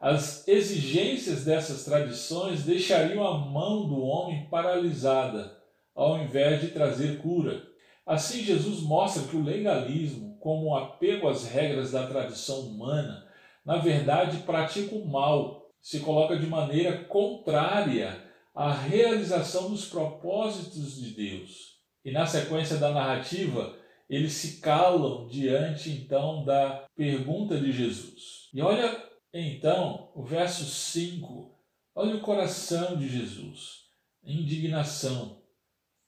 As 0.00 0.46
exigências 0.48 1.44
dessas 1.44 1.84
tradições 1.84 2.64
deixariam 2.64 3.24
a 3.24 3.38
mão 3.38 3.86
do 3.86 4.00
homem 4.00 4.48
paralisada, 4.50 5.56
ao 5.94 6.18
invés 6.18 6.60
de 6.60 6.68
trazer 6.68 7.18
cura. 7.18 7.62
Assim, 8.04 8.42
Jesus 8.42 8.82
mostra 8.82 9.22
que 9.28 9.36
o 9.36 9.44
legalismo, 9.44 10.36
como 10.40 10.70
um 10.70 10.76
apego 10.76 11.28
às 11.28 11.46
regras 11.46 11.92
da 11.92 12.08
tradição 12.08 12.62
humana, 12.62 13.24
na 13.64 13.76
verdade 13.76 14.38
pratica 14.38 14.96
o 14.96 15.06
mal, 15.06 15.68
se 15.80 16.00
coloca 16.00 16.36
de 16.36 16.48
maneira 16.48 17.04
contrária 17.04 18.21
a 18.54 18.72
realização 18.72 19.70
dos 19.70 19.86
propósitos 19.86 20.96
de 20.96 21.10
Deus. 21.10 21.78
E 22.04 22.10
na 22.10 22.26
sequência 22.26 22.76
da 22.76 22.90
narrativa, 22.90 23.76
eles 24.08 24.32
se 24.32 24.60
calam 24.60 25.26
diante 25.26 25.90
então 25.90 26.44
da 26.44 26.86
pergunta 26.94 27.58
de 27.58 27.72
Jesus. 27.72 28.50
E 28.52 28.60
olha 28.60 29.10
então 29.32 30.10
o 30.14 30.22
verso 30.22 30.64
5, 30.64 31.50
olha 31.94 32.16
o 32.16 32.20
coração 32.20 32.96
de 32.96 33.08
Jesus, 33.08 33.86
indignação 34.22 35.40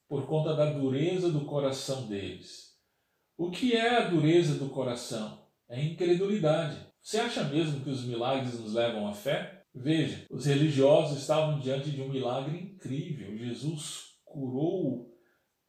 por 0.09 0.27
conta 0.27 0.55
da 0.55 0.67
dureza 0.67 1.31
do 1.31 1.47
coração 1.47 2.07
deles. 2.07 2.75
O 3.37 3.51
que 3.51 3.73
é 3.73 3.97
a 3.97 4.09
dureza 4.09 4.59
do 4.59 4.69
coração? 4.69 5.43
É 5.69 5.83
incredulidade. 5.83 6.87
Você 7.01 7.19
acha 7.19 7.45
mesmo 7.45 7.81
que 7.81 7.91
os 7.91 8.05
milagres 8.05 8.61
nos 8.61 8.75
levam 8.75 9.09
à 9.09 9.13
fé? 9.13 9.54
Veja, 9.75 10.25
os 10.31 10.47
religiosos 10.47 11.19
estavam 11.19 11.59
diante 11.59 11.91
de 11.91 12.01
um 12.01 12.09
milagre 12.09 12.57
incrível. 12.57 13.37
Jesus 13.37 14.15
curou 14.25 15.13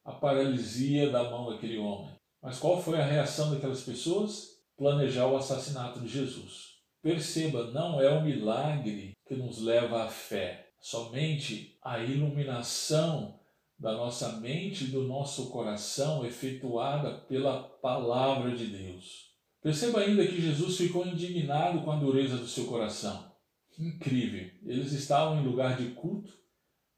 a 0.03 0.11
paralisia 0.11 1.09
da 1.09 1.23
mão 1.23 1.49
daquele 1.49 1.79
homem. 1.79 2.13
Mas 2.39 2.59
qual 2.59 2.79
foi 2.79 3.01
a 3.01 3.05
reação 3.05 3.51
daquelas 3.51 3.81
pessoas? 3.81 4.61
Planejar 4.77 5.25
o 5.27 5.35
assassinato 5.35 5.99
de 6.01 6.07
Jesus. 6.07 6.75
Perceba, 7.01 7.71
não 7.71 7.99
é 7.99 8.09
o 8.09 8.23
milagre 8.23 9.13
que 9.27 9.33
nos 9.33 9.59
leva 9.59 10.03
à 10.03 10.07
fé, 10.07 10.69
somente 10.79 11.75
a 11.81 11.97
iluminação 11.99 13.39
da 13.79 13.93
nossa 13.93 14.33
mente 14.33 14.83
e 14.83 14.87
do 14.87 15.03
nosso 15.03 15.49
coração 15.49 16.23
efetuada 16.23 17.17
pela 17.27 17.63
palavra 17.63 18.55
de 18.55 18.67
Deus. 18.67 19.31
Perceba 19.63 20.01
ainda 20.01 20.27
que 20.27 20.39
Jesus 20.39 20.77
ficou 20.77 21.07
indignado 21.07 21.81
com 21.81 21.91
a 21.91 21.95
dureza 21.95 22.37
do 22.37 22.47
seu 22.47 22.65
coração 22.65 23.34
incrível. 23.79 24.49
Eles 24.63 24.91
estavam 24.91 25.39
em 25.39 25.45
lugar 25.45 25.77
de 25.77 25.91
culto, 25.91 26.33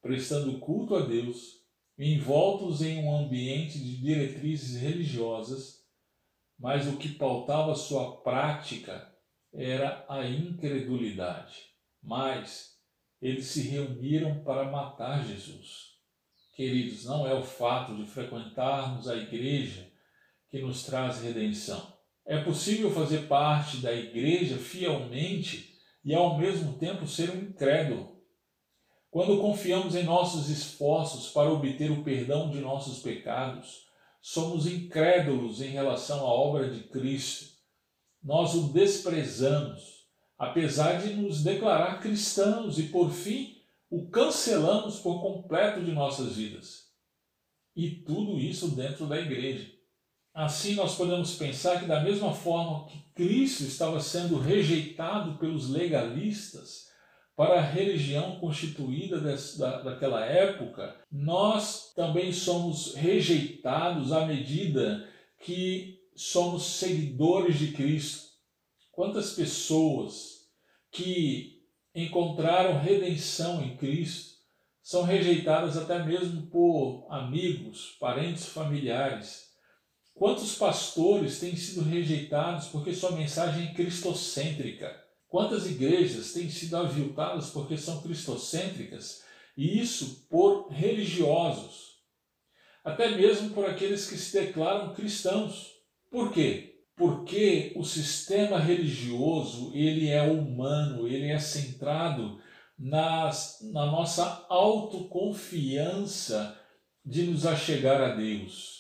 prestando 0.02 0.60
culto 0.60 0.96
a 0.96 1.06
Deus, 1.06 1.58
envoltos 1.98 2.82
em 2.82 3.04
um 3.04 3.16
ambiente 3.16 3.80
de 3.80 3.98
diretrizes 3.98 4.80
religiosas, 4.80 5.84
mas 6.60 6.88
o 6.88 6.98
que 6.98 7.10
pautava 7.10 7.76
sua 7.76 8.22
prática 8.22 9.14
era 9.54 10.06
a 10.08 10.28
incredulidade. 10.28 11.56
Mas 12.02 12.78
eles 13.22 13.46
se 13.46 13.62
reuniram 13.62 14.44
para 14.44 14.72
matar 14.72 15.26
Jesus. 15.26 15.98
Queridos, 16.56 17.06
não 17.06 17.28
é 17.28 17.34
o 17.34 17.44
fato 17.44 17.96
de 17.96 18.06
frequentarmos 18.06 19.08
a 19.08 19.16
igreja 19.16 19.92
que 20.50 20.62
nos 20.62 20.84
traz 20.84 21.22
redenção. 21.22 21.96
É 22.26 22.42
possível 22.44 22.92
fazer 22.92 23.28
parte 23.28 23.78
da 23.78 23.94
igreja 23.94 24.58
fielmente 24.58 25.77
e 26.04 26.14
ao 26.14 26.38
mesmo 26.38 26.74
tempo 26.78 27.08
ser 27.08 27.30
um 27.32 27.42
incrédulo. 27.42 28.18
Quando 29.10 29.42
confiamos 29.42 29.96
em 29.96 30.04
nossos 30.04 30.50
esforços 30.50 31.30
para 31.30 31.52
obter 31.52 31.92
o 31.92 32.04
perdão 32.04 32.50
de 32.50 32.60
nossos 32.60 33.00
pecados, 33.00 33.88
somos 34.22 34.68
incrédulos 34.68 35.62
em 35.62 35.70
relação 35.70 36.20
à 36.20 36.30
obra 36.30 36.70
de 36.70 36.84
Cristo. 36.84 37.56
Nós 38.22 38.54
o 38.54 38.74
desprezamos, 38.74 40.06
apesar 40.38 41.02
de 41.02 41.14
nos 41.14 41.44
declarar 41.44 42.02
cristãos, 42.02 42.78
e 42.78 42.84
por 42.84 43.12
fim 43.12 43.56
o 43.90 44.10
cancelamos 44.10 45.00
por 45.00 45.22
completo 45.22 45.84
de 45.84 45.92
nossas 45.92 46.36
vidas. 46.36 46.88
E 47.76 47.90
tudo 47.90 48.38
isso 48.38 48.76
dentro 48.76 49.08
da 49.08 49.20
igreja. 49.20 49.77
Assim, 50.38 50.76
nós 50.76 50.94
podemos 50.94 51.34
pensar 51.34 51.80
que, 51.80 51.88
da 51.88 52.00
mesma 52.00 52.32
forma 52.32 52.86
que 52.86 53.00
Cristo 53.16 53.64
estava 53.64 54.00
sendo 54.00 54.38
rejeitado 54.38 55.40
pelos 55.40 55.68
legalistas 55.68 56.92
para 57.36 57.58
a 57.58 57.64
religião 57.64 58.40
constituída 58.40 59.20
daquela 59.84 60.24
época, 60.24 60.96
nós 61.12 61.92
também 61.96 62.32
somos 62.32 62.94
rejeitados 62.94 64.12
à 64.12 64.28
medida 64.28 65.10
que 65.40 65.98
somos 66.16 66.66
seguidores 66.66 67.58
de 67.58 67.72
Cristo. 67.72 68.28
Quantas 68.92 69.34
pessoas 69.34 70.52
que 70.92 71.64
encontraram 71.96 72.78
redenção 72.78 73.64
em 73.64 73.76
Cristo 73.76 74.36
são 74.84 75.02
rejeitadas 75.02 75.76
até 75.78 75.98
mesmo 76.04 76.46
por 76.46 77.08
amigos, 77.10 77.98
parentes, 78.00 78.46
familiares 78.46 79.47
Quantos 80.18 80.56
pastores 80.56 81.40
têm 81.40 81.56
sido 81.56 81.84
rejeitados 81.84 82.70
porque 82.70 82.92
sua 82.92 83.12
mensagem 83.12 83.68
é 83.68 83.74
cristocêntrica? 83.74 85.00
Quantas 85.28 85.68
igrejas 85.68 86.34
têm 86.34 86.50
sido 86.50 86.76
aviltadas 86.76 87.52
porque 87.52 87.78
são 87.78 88.02
cristocêntricas? 88.02 89.22
E 89.56 89.80
isso 89.80 90.26
por 90.28 90.72
religiosos, 90.72 92.00
até 92.84 93.16
mesmo 93.16 93.52
por 93.52 93.66
aqueles 93.66 94.10
que 94.10 94.18
se 94.18 94.42
declaram 94.42 94.96
cristãos. 94.96 95.74
Por 96.10 96.34
quê? 96.34 96.82
Porque 96.96 97.74
o 97.76 97.84
sistema 97.84 98.58
religioso 98.58 99.72
ele 99.76 100.10
é 100.10 100.24
humano, 100.24 101.08
ele 101.08 101.30
é 101.30 101.38
centrado 101.38 102.42
nas, 102.78 103.60
na 103.72 103.86
nossa 103.86 104.48
autoconfiança 104.50 106.60
de 107.06 107.22
nos 107.22 107.46
achegar 107.46 108.02
a 108.02 108.16
Deus 108.16 108.77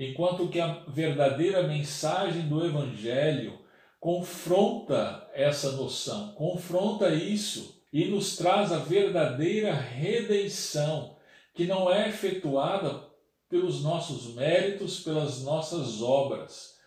enquanto 0.00 0.48
que 0.48 0.58
a 0.58 0.82
verdadeira 0.88 1.62
mensagem 1.62 2.48
do 2.48 2.64
Evangelho 2.64 3.60
confronta 4.00 5.28
essa 5.34 5.72
noção, 5.72 6.32
confronta 6.32 7.10
isso 7.10 7.84
e 7.92 8.06
nos 8.06 8.34
traz 8.34 8.72
a 8.72 8.78
verdadeira 8.78 9.74
redenção, 9.74 11.18
que 11.52 11.66
não 11.66 11.92
é 11.92 12.08
efetuada 12.08 13.10
pelos 13.46 13.82
nossos 13.82 14.34
méritos, 14.34 15.00
pelas 15.00 15.42
nossas 15.42 16.00
obras, 16.00 16.78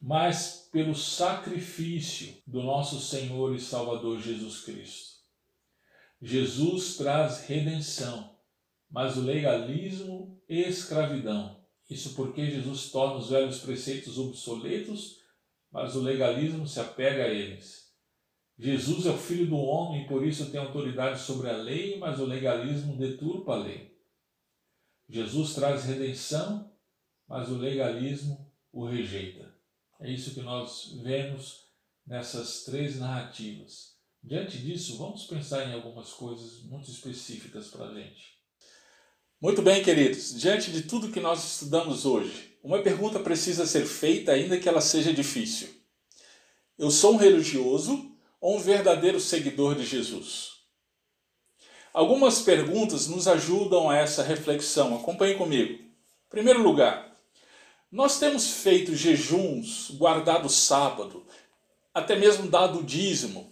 mas 0.00 0.68
pelo 0.70 0.94
sacrifício 0.94 2.36
do 2.46 2.62
nosso 2.62 3.00
Senhor 3.00 3.52
e 3.52 3.60
Salvador 3.60 4.20
Jesus 4.20 4.60
Cristo. 4.60 5.18
Jesus 6.22 6.96
traz 6.96 7.48
redenção, 7.48 8.30
mas 8.88 9.16
o 9.16 9.22
legalismo 9.22 10.40
escravidão. 10.48 11.59
Isso 11.90 12.14
porque 12.14 12.48
Jesus 12.48 12.92
torna 12.92 13.16
os 13.16 13.30
velhos 13.30 13.58
preceitos 13.58 14.16
obsoletos, 14.16 15.18
mas 15.72 15.96
o 15.96 16.00
legalismo 16.00 16.66
se 16.66 16.78
apega 16.78 17.24
a 17.24 17.28
eles. 17.28 17.90
Jesus 18.56 19.06
é 19.06 19.10
o 19.10 19.18
filho 19.18 19.46
do 19.46 19.56
homem, 19.56 20.06
por 20.06 20.24
isso 20.24 20.50
tem 20.50 20.60
autoridade 20.60 21.20
sobre 21.20 21.50
a 21.50 21.56
lei, 21.56 21.98
mas 21.98 22.20
o 22.20 22.24
legalismo 22.24 22.96
deturpa 22.96 23.54
a 23.54 23.58
lei. 23.58 23.98
Jesus 25.08 25.54
traz 25.54 25.84
redenção, 25.84 26.72
mas 27.26 27.48
o 27.48 27.56
legalismo 27.56 28.54
o 28.70 28.86
rejeita. 28.86 29.52
É 29.98 30.08
isso 30.08 30.32
que 30.32 30.42
nós 30.42 30.92
vemos 31.02 31.66
nessas 32.06 32.64
três 32.64 33.00
narrativas. 33.00 33.96
Diante 34.22 34.58
disso, 34.58 34.96
vamos 34.96 35.24
pensar 35.26 35.68
em 35.68 35.74
algumas 35.74 36.12
coisas 36.12 36.62
muito 36.62 36.88
específicas 36.88 37.68
para 37.68 37.86
a 37.86 37.94
gente. 37.94 38.39
Muito 39.40 39.62
bem, 39.62 39.82
queridos. 39.82 40.38
Diante 40.38 40.70
de 40.70 40.82
tudo 40.82 41.10
que 41.10 41.18
nós 41.18 41.42
estudamos 41.42 42.04
hoje, 42.04 42.54
uma 42.62 42.82
pergunta 42.82 43.18
precisa 43.18 43.64
ser 43.64 43.86
feita, 43.86 44.32
ainda 44.32 44.58
que 44.58 44.68
ela 44.68 44.82
seja 44.82 45.14
difícil. 45.14 45.68
Eu 46.78 46.90
sou 46.90 47.14
um 47.14 47.16
religioso 47.16 48.12
ou 48.38 48.58
um 48.58 48.60
verdadeiro 48.60 49.18
seguidor 49.18 49.74
de 49.76 49.86
Jesus? 49.86 50.56
Algumas 51.90 52.42
perguntas 52.42 53.08
nos 53.08 53.26
ajudam 53.26 53.88
a 53.88 53.96
essa 53.96 54.22
reflexão. 54.22 54.94
Acompanhe 54.94 55.36
comigo. 55.36 55.72
Em 55.72 56.28
primeiro 56.28 56.62
lugar, 56.62 57.16
nós 57.90 58.18
temos 58.18 58.46
feito 58.46 58.94
jejuns, 58.94 59.90
guardado 59.92 60.50
sábado, 60.50 61.24
até 61.94 62.14
mesmo 62.14 62.46
dado 62.46 62.82
dízimo, 62.82 63.50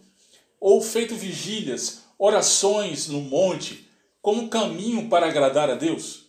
ou 0.60 0.82
feito 0.82 1.14
vigílias, 1.14 2.02
orações 2.18 3.08
no 3.08 3.22
monte, 3.22 3.87
como 4.28 4.50
caminho 4.50 5.08
para 5.08 5.26
agradar 5.26 5.70
a 5.70 5.74
Deus? 5.74 6.26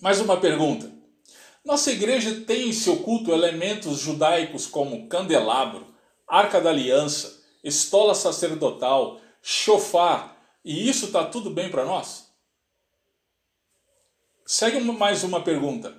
Mais 0.00 0.18
uma 0.18 0.40
pergunta. 0.40 0.90
Nossa 1.62 1.92
igreja 1.92 2.40
tem 2.46 2.70
em 2.70 2.72
seu 2.72 3.00
culto 3.00 3.32
elementos 3.32 3.98
judaicos 3.98 4.66
como 4.66 5.08
candelabro, 5.08 5.94
arca 6.26 6.58
da 6.58 6.70
aliança, 6.70 7.42
estola 7.62 8.14
sacerdotal, 8.14 9.20
chofar, 9.42 10.42
e 10.64 10.88
isso 10.88 11.04
está 11.04 11.22
tudo 11.26 11.50
bem 11.50 11.70
para 11.70 11.84
nós? 11.84 12.32
Segue 14.46 14.80
mais 14.80 15.22
uma 15.22 15.42
pergunta. 15.42 15.94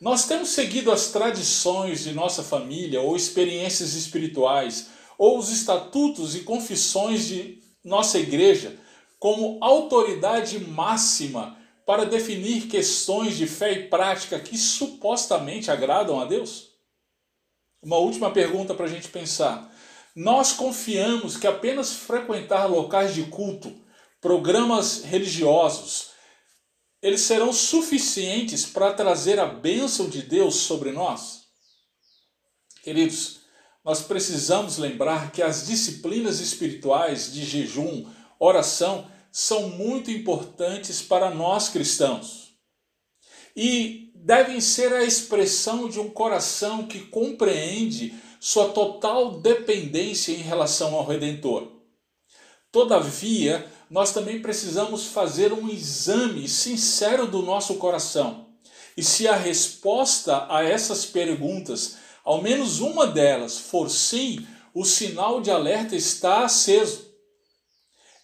Nós 0.00 0.26
temos 0.26 0.48
seguido 0.48 0.90
as 0.90 1.12
tradições 1.12 2.02
de 2.02 2.12
nossa 2.12 2.42
família 2.42 3.00
ou 3.00 3.14
experiências 3.14 3.94
espirituais 3.94 4.88
ou 5.16 5.38
os 5.38 5.50
estatutos 5.50 6.34
e 6.34 6.40
confissões 6.40 7.28
de 7.28 7.62
nossa 7.84 8.18
igreja 8.18 8.76
como 9.20 9.58
autoridade 9.60 10.58
máxima 10.58 11.58
para 11.84 12.06
definir 12.06 12.68
questões 12.68 13.36
de 13.36 13.46
fé 13.46 13.72
e 13.72 13.88
prática 13.88 14.40
que 14.40 14.56
supostamente 14.56 15.70
agradam 15.70 16.18
a 16.18 16.24
Deus? 16.24 16.70
Uma 17.82 17.98
última 17.98 18.30
pergunta 18.30 18.74
para 18.74 18.86
a 18.86 18.88
gente 18.88 19.08
pensar. 19.08 19.70
Nós 20.16 20.54
confiamos 20.54 21.36
que 21.36 21.46
apenas 21.46 21.92
frequentar 21.92 22.66
locais 22.66 23.14
de 23.14 23.24
culto, 23.24 23.72
programas 24.20 25.04
religiosos, 25.04 26.10
eles 27.02 27.20
serão 27.20 27.52
suficientes 27.52 28.64
para 28.64 28.92
trazer 28.92 29.38
a 29.38 29.46
bênção 29.46 30.08
de 30.08 30.22
Deus 30.22 30.56
sobre 30.56 30.92
nós? 30.92 31.44
Queridos, 32.82 33.40
nós 33.84 34.00
precisamos 34.02 34.78
lembrar 34.78 35.30
que 35.30 35.42
as 35.42 35.66
disciplinas 35.66 36.40
espirituais 36.40 37.32
de 37.32 37.44
jejum, 37.44 38.06
oração, 38.40 39.06
são 39.30 39.68
muito 39.68 40.10
importantes 40.10 41.00
para 41.00 41.30
nós 41.30 41.68
cristãos. 41.68 42.54
E 43.54 44.10
devem 44.14 44.60
ser 44.60 44.92
a 44.92 45.04
expressão 45.04 45.88
de 45.88 46.00
um 46.00 46.10
coração 46.10 46.86
que 46.86 47.00
compreende 47.00 48.14
sua 48.40 48.70
total 48.70 49.40
dependência 49.40 50.32
em 50.32 50.36
relação 50.38 50.94
ao 50.94 51.06
Redentor. 51.06 51.68
Todavia, 52.72 53.70
nós 53.90 54.12
também 54.12 54.40
precisamos 54.40 55.06
fazer 55.06 55.52
um 55.52 55.68
exame 55.68 56.48
sincero 56.48 57.26
do 57.26 57.42
nosso 57.42 57.74
coração. 57.74 58.46
E 58.96 59.02
se 59.02 59.28
a 59.28 59.36
resposta 59.36 60.46
a 60.48 60.64
essas 60.64 61.04
perguntas 61.04 61.96
ao 62.24 62.42
menos 62.42 62.80
uma 62.80 63.06
delas 63.06 63.58
for 63.58 63.90
sim, 63.90 64.46
o 64.72 64.84
sinal 64.84 65.40
de 65.40 65.50
alerta 65.50 65.96
está 65.96 66.44
aceso. 66.44 67.09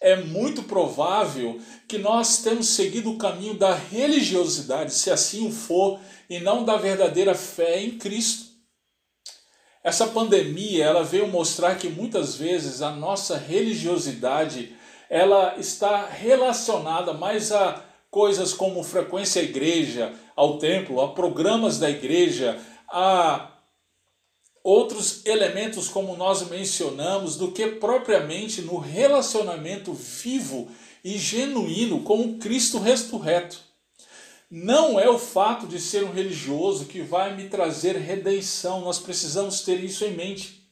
É 0.07 0.15
muito 0.15 0.63
provável 0.63 1.59
que 1.85 1.97
nós 1.97 2.37
temos 2.37 2.69
seguido 2.69 3.11
o 3.11 3.17
caminho 3.17 3.55
da 3.55 3.75
religiosidade, 3.75 4.93
se 4.93 5.11
assim 5.11 5.51
for, 5.51 5.99
e 6.29 6.39
não 6.39 6.63
da 6.63 6.77
verdadeira 6.77 7.35
fé 7.35 7.81
em 7.81 7.97
Cristo. 7.97 8.45
Essa 9.83 10.07
pandemia, 10.07 10.85
ela 10.85 11.03
veio 11.03 11.27
mostrar 11.27 11.75
que 11.75 11.89
muitas 11.89 12.35
vezes 12.35 12.81
a 12.81 12.89
nossa 12.89 13.37
religiosidade, 13.37 14.73
ela 15.09 15.57
está 15.57 16.05
relacionada 16.05 17.11
mais 17.11 17.51
a 17.51 17.83
coisas 18.09 18.53
como 18.53 18.83
frequência 18.83 19.41
à 19.41 19.43
igreja, 19.43 20.13
ao 20.37 20.57
templo, 20.57 21.01
a 21.01 21.13
programas 21.13 21.79
da 21.79 21.89
igreja, 21.89 22.57
a 22.87 23.56
outros 24.67 25.25
elementos, 25.25 25.87
como 25.87 26.17
nós 26.17 26.45
mencionamos, 26.49 27.37
do 27.37 27.53
que 27.53 27.65
propriamente 27.67 28.61
no 28.61 28.77
relacionamento 28.77 29.93
vivo 29.93 30.67
e 31.01 31.17
genuíno 31.17 32.03
com 32.03 32.19
o 32.19 32.37
Cristo 32.37 32.77
ressurreto. 32.77 33.61
Não 34.51 34.99
é 34.99 35.09
o 35.09 35.17
fato 35.17 35.67
de 35.67 35.79
ser 35.79 36.03
um 36.03 36.11
religioso 36.11 36.83
que 36.83 36.99
vai 37.01 37.33
me 37.33 37.47
trazer 37.47 37.95
redenção, 37.95 38.81
nós 38.81 38.99
precisamos 38.99 39.61
ter 39.61 39.81
isso 39.81 40.03
em 40.03 40.11
mente. 40.11 40.69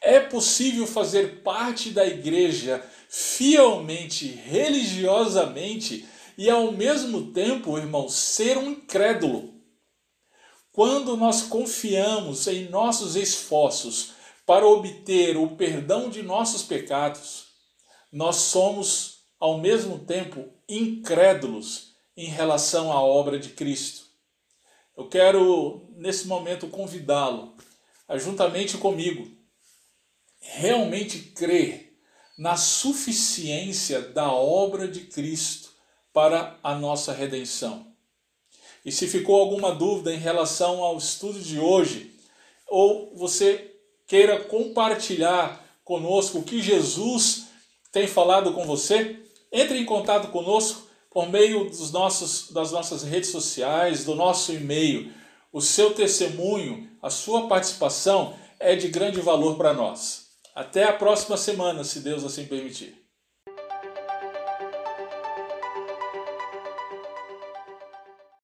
É 0.00 0.20
possível 0.20 0.86
fazer 0.86 1.42
parte 1.42 1.90
da 1.90 2.06
igreja 2.06 2.80
fielmente, 3.08 4.40
religiosamente 4.46 6.06
e 6.38 6.48
ao 6.48 6.70
mesmo 6.70 7.32
tempo, 7.32 7.76
irmão, 7.76 8.08
ser 8.08 8.56
um 8.56 8.70
incrédulo 8.70 9.55
quando 10.76 11.16
nós 11.16 11.44
confiamos 11.44 12.46
em 12.46 12.68
nossos 12.68 13.16
esforços 13.16 14.10
para 14.44 14.66
obter 14.66 15.34
o 15.38 15.56
perdão 15.56 16.10
de 16.10 16.22
nossos 16.22 16.62
pecados, 16.62 17.46
nós 18.12 18.36
somos 18.36 19.20
ao 19.40 19.56
mesmo 19.56 20.00
tempo 20.00 20.52
incrédulos 20.68 21.94
em 22.14 22.26
relação 22.26 22.92
à 22.92 23.00
obra 23.00 23.38
de 23.38 23.48
Cristo. 23.54 24.04
Eu 24.94 25.08
quero 25.08 25.88
nesse 25.96 26.26
momento 26.26 26.68
convidá-lo 26.68 27.56
a 28.06 28.18
juntamente 28.18 28.76
comigo 28.76 29.34
realmente 30.38 31.20
crer 31.30 31.98
na 32.36 32.54
suficiência 32.54 34.02
da 34.02 34.30
obra 34.30 34.86
de 34.86 35.06
Cristo 35.06 35.70
para 36.12 36.58
a 36.62 36.74
nossa 36.74 37.14
redenção. 37.14 37.85
E 38.86 38.92
se 38.92 39.08
ficou 39.08 39.40
alguma 39.40 39.74
dúvida 39.74 40.14
em 40.14 40.18
relação 40.18 40.80
ao 40.84 40.96
estudo 40.96 41.40
de 41.40 41.58
hoje, 41.58 42.14
ou 42.68 43.12
você 43.16 43.74
queira 44.06 44.38
compartilhar 44.38 45.60
conosco 45.84 46.38
o 46.38 46.42
que 46.44 46.62
Jesus 46.62 47.46
tem 47.90 48.06
falado 48.06 48.52
com 48.52 48.64
você, 48.64 49.18
entre 49.50 49.76
em 49.76 49.84
contato 49.84 50.28
conosco 50.28 50.86
por 51.10 51.28
meio 51.28 51.68
dos 51.68 51.90
nossos, 51.90 52.52
das 52.52 52.70
nossas 52.70 53.02
redes 53.02 53.30
sociais, 53.30 54.04
do 54.04 54.14
nosso 54.14 54.52
e-mail. 54.52 55.12
O 55.52 55.60
seu 55.60 55.92
testemunho, 55.92 56.88
a 57.02 57.10
sua 57.10 57.48
participação 57.48 58.38
é 58.60 58.76
de 58.76 58.86
grande 58.86 59.20
valor 59.20 59.56
para 59.56 59.74
nós. 59.74 60.26
Até 60.54 60.84
a 60.84 60.92
próxima 60.92 61.36
semana, 61.36 61.82
se 61.82 61.98
Deus 61.98 62.22
assim 62.22 62.46
permitir. 62.46 63.05